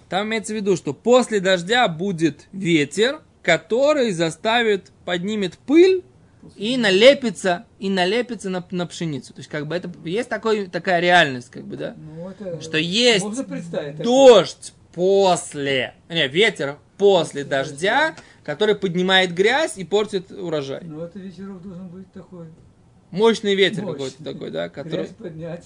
там 0.09 0.27
имеется 0.27 0.53
в 0.53 0.57
виду, 0.57 0.75
что 0.75 0.93
после 0.93 1.39
дождя 1.39 1.87
будет 1.87 2.47
ветер, 2.51 3.21
который 3.41 4.11
заставит, 4.11 4.91
поднимет 5.05 5.57
пыль 5.57 6.03
и 6.57 6.75
налепится, 6.75 7.65
и 7.79 7.89
налепится 7.89 8.49
на, 8.49 8.65
на 8.71 8.85
пшеницу. 8.85 9.33
То 9.33 9.39
есть, 9.39 9.49
как 9.49 9.67
бы 9.67 9.75
это 9.75 9.89
есть 10.03 10.27
такой, 10.27 10.67
такая 10.67 10.99
реальность, 10.99 11.49
как 11.49 11.63
бы, 11.63 11.77
да, 11.77 11.95
Ну, 11.97 12.29
это 12.29 12.61
что 12.61 12.77
есть 12.77 13.25
дождь 14.03 14.73
после, 14.93 15.93
не, 16.09 16.27
ветер 16.27 16.77
после 16.97 17.43
дождя, 17.43 18.15
который 18.43 18.75
поднимает 18.75 19.33
грязь 19.33 19.77
и 19.77 19.83
портит 19.83 20.31
урожай. 20.31 20.81
Ну, 20.83 21.01
это 21.01 21.19
вечерок 21.19 21.61
должен 21.61 21.87
быть 21.87 22.11
такой. 22.11 22.47
Мощный 23.13 23.53
ветер 23.53 23.83
Мощный. 23.83 23.93
какой-то 23.93 24.23
такой, 24.23 24.49
да, 24.49 24.69
который, 24.69 25.01
Грязь 25.05 25.09
поднять, 25.11 25.65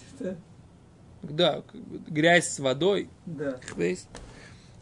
да, 1.23 1.61
бы 1.73 1.99
грязь 2.09 2.49
с 2.49 2.59
водой, 2.59 3.09
да. 3.25 3.57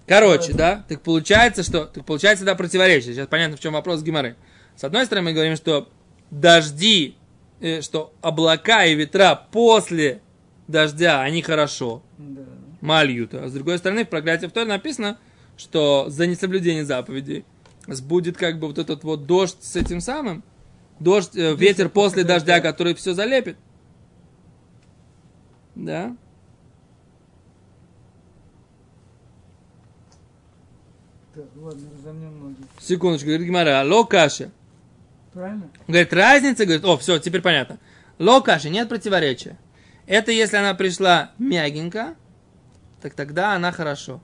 Короче, 0.08 0.52
да, 0.54 0.84
так 0.90 1.02
получается, 1.02 1.62
что, 1.62 1.86
так 1.86 2.06
получается, 2.06 2.44
да, 2.44 2.56
противоречие. 2.56 3.14
Сейчас 3.14 3.28
понятно, 3.28 3.56
в 3.56 3.60
чем 3.60 3.74
вопрос 3.74 4.02
Гимары. 4.02 4.36
С 4.76 4.84
одной 4.84 5.06
стороны, 5.06 5.30
мы 5.30 5.34
говорим, 5.34 5.56
что 5.56 5.88
дожди, 6.32 7.16
э, 7.62 7.82
что 7.82 8.12
облака 8.22 8.84
и 8.86 8.96
ветра 8.96 9.48
после 9.52 10.22
дождя, 10.68 11.22
они 11.22 11.44
хорошо, 11.44 12.02
Да. 12.18 12.42
мальют. 12.82 13.36
А 13.36 13.48
с 13.48 13.54
другой 13.54 13.78
стороны, 13.78 14.06
в 14.06 14.10
проклятии 14.10 14.48
в 14.48 14.52
Торе 14.52 14.66
написано, 14.68 15.20
что 15.56 16.08
за 16.10 16.26
несоблюдение 16.26 16.84
заповедей 16.84 17.46
будет 18.02 18.38
как 18.38 18.58
бы 18.58 18.66
вот 18.68 18.80
этот 18.80 19.04
вот 19.04 19.28
дождь 19.28 19.58
с 19.62 19.76
этим 19.76 20.02
самым, 20.02 20.44
дождь, 21.00 21.36
э, 21.36 21.56
ветер 21.56 21.90
после 21.90 22.24
дождя, 22.24 22.60
который 22.60 22.94
все 22.96 23.14
залепит. 23.14 23.58
Да? 25.76 26.16
Так, 31.34 31.46
ладно. 31.58 31.90
Секундочку, 32.80 33.28
говорит 33.28 33.48
Гимара, 33.48 33.84
ло 33.84 34.06
каша. 34.06 34.52
Правильно? 35.34 35.70
Говорит, 35.88 36.14
разница, 36.14 36.66
говорит, 36.66 36.86
о, 36.86 36.98
все, 36.98 37.20
теперь 37.20 37.42
понятно. 37.42 37.78
Ло 38.20 38.42
каши, 38.42 38.70
нет 38.70 38.88
противоречия. 38.88 39.58
Это 40.08 40.32
если 40.32 40.56
она 40.58 40.74
пришла 40.76 41.32
мягенько, 41.38 42.16
так 43.02 43.16
тогда 43.16 43.54
она 43.54 43.72
хорошо. 43.72 44.22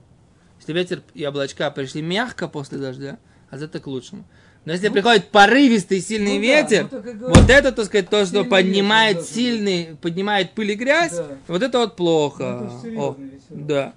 Если 0.58 0.72
ветер 0.72 1.02
и 1.12 1.26
облачка 1.26 1.70
пришли 1.70 2.00
мягко 2.00 2.48
после 2.48 2.78
дождя, 2.78 3.18
а 3.50 3.56
это 3.56 3.80
к 3.80 3.86
лучшему. 3.86 4.24
Но 4.64 4.72
если 4.72 4.88
приходит 4.90 5.28
порывистый 5.28 6.00
сильный 6.00 6.34
Ну 6.38 6.40
да, 6.40 6.62
ветер, 6.62 6.88
ну 6.90 6.98
и 6.98 7.12
говорю. 7.14 7.34
вот 7.34 7.50
это, 7.50 7.72
так 7.72 7.84
сказать, 7.86 8.08
то, 8.08 8.24
что 8.24 8.44
поднимает 8.44 9.16
ветер 9.18 9.34
сильный, 9.34 9.96
поднимает 10.00 10.52
пыль 10.52 10.70
и 10.70 10.74
грязь, 10.76 11.16
Да. 11.16 11.26
вот 11.48 11.62
это 11.62 11.78
вот 11.78 11.96
плохо. 11.96 12.70
Ну, 12.84 12.90
это 12.90 13.00
О, 13.00 13.16
да. 13.50 13.92